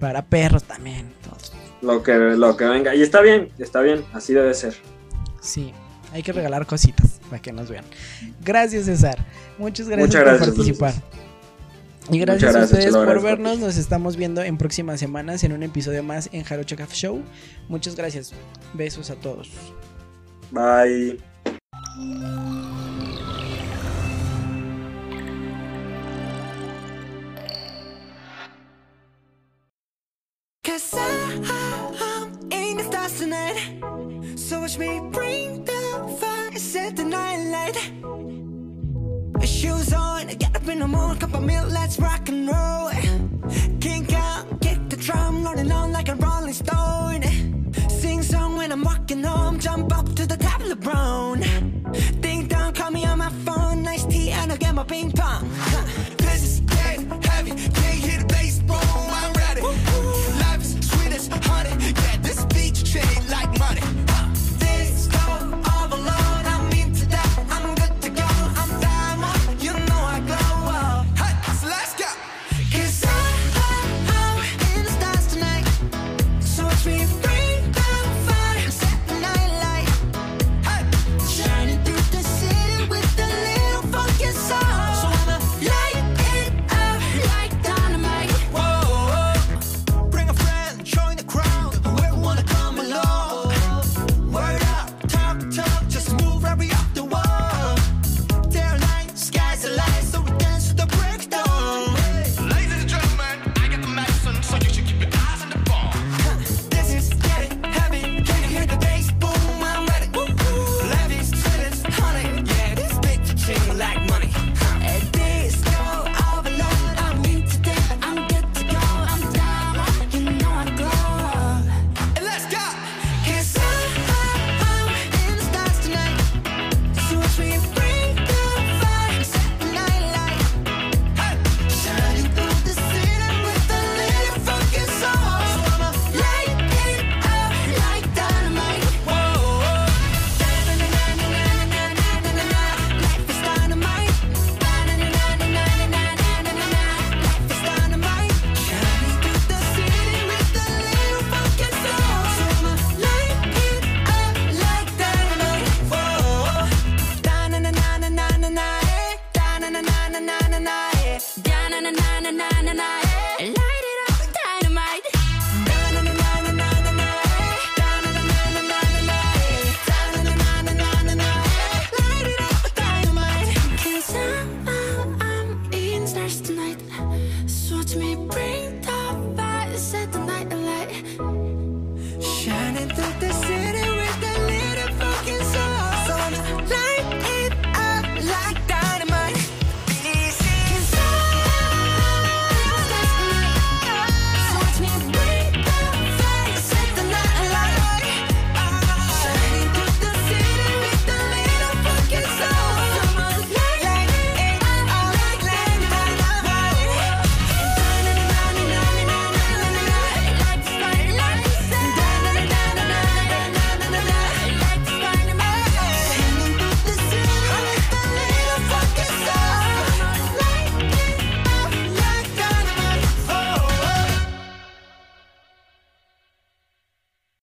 Para 0.00 0.24
perros 0.24 0.64
también, 0.64 1.12
todos. 1.22 1.52
Lo 1.82 2.02
que, 2.02 2.14
lo 2.14 2.56
que 2.56 2.64
venga. 2.64 2.94
Y 2.94 3.02
está 3.02 3.20
bien, 3.20 3.50
está 3.58 3.80
bien, 3.80 4.04
así 4.12 4.32
debe 4.32 4.54
ser. 4.54 4.74
Sí, 5.40 5.72
hay 6.12 6.22
que 6.22 6.32
regalar 6.32 6.66
cositas 6.66 7.20
para 7.28 7.40
que 7.40 7.52
nos 7.52 7.68
vean. 7.70 7.84
Gracias, 8.44 8.86
César. 8.86 9.24
Muchas 9.58 9.88
gracias 9.88 10.08
Muchas 10.08 10.22
por 10.22 10.30
gracias, 10.30 10.48
participar. 10.48 10.94
Y 12.10 12.18
gracias, 12.18 12.54
a 12.54 12.64
ustedes 12.64 12.92
por 12.94 13.22
vernos. 13.22 13.58
Nos 13.58 13.76
estamos 13.76 14.16
viendo 14.16 14.42
en 14.42 14.58
próximas 14.58 15.00
semanas 15.00 15.44
en 15.44 15.52
un 15.52 15.62
episodio 15.62 16.02
más 16.02 16.28
en 16.32 16.42
Jarocho 16.42 16.76
Café 16.76 16.94
Show. 16.94 17.22
Muchas 17.68 17.96
gracias. 17.96 18.32
Besos 18.74 19.10
a 19.10 19.14
todos. 19.14 19.50
Bye. 20.50 21.18
Cause 30.64 30.94
I, 30.94 31.40
I'm 32.00 32.52
in 32.52 32.76
the 32.76 32.84
stars 32.84 33.18
tonight. 33.18 34.38
So 34.38 34.60
watch 34.60 34.78
me 34.78 35.00
bring 35.10 35.64
the 35.64 35.71
fire, 35.71 35.71
set 36.72 36.96
the 36.96 37.04
night 37.04 37.40
light. 37.54 37.76
Shoes 39.46 39.92
on, 39.92 40.26
get 40.28 40.56
up 40.56 40.66
in 40.68 40.78
the 40.78 40.88
morning, 40.88 41.18
cup 41.18 41.34
of 41.34 41.42
milk, 41.42 41.70
let's 41.70 41.98
rock 41.98 42.26
and 42.30 42.48
roll. 42.48 42.88
Kink 43.78 44.14
out, 44.14 44.44
kick 44.62 44.78
the 44.88 44.96
drum, 44.96 45.44
rolling 45.44 45.70
on 45.70 45.92
like 45.92 46.08
a 46.08 46.14
rolling 46.14 46.54
stone. 46.54 47.22
Sing 47.90 48.22
song 48.22 48.56
when 48.56 48.72
I'm 48.72 48.82
walking 48.82 49.22
home, 49.22 49.58
jump 49.58 49.94
up 49.98 50.06
to 50.14 50.26
the 50.26 50.38
top 50.38 50.62
of 50.62 50.70
the 50.70 50.76
brown. 50.76 51.40
Ding 52.22 52.48
dong, 52.48 52.72
call 52.72 52.90
me 52.90 53.04
on 53.04 53.18
my 53.18 53.32
phone, 53.44 53.82
nice 53.82 54.06
tea, 54.06 54.30
and 54.30 54.50
I'll 54.50 54.56
get 54.56 54.74
my 54.74 54.84
ping 54.84 55.12
pong. 55.12 55.50
Huh. 55.54 56.11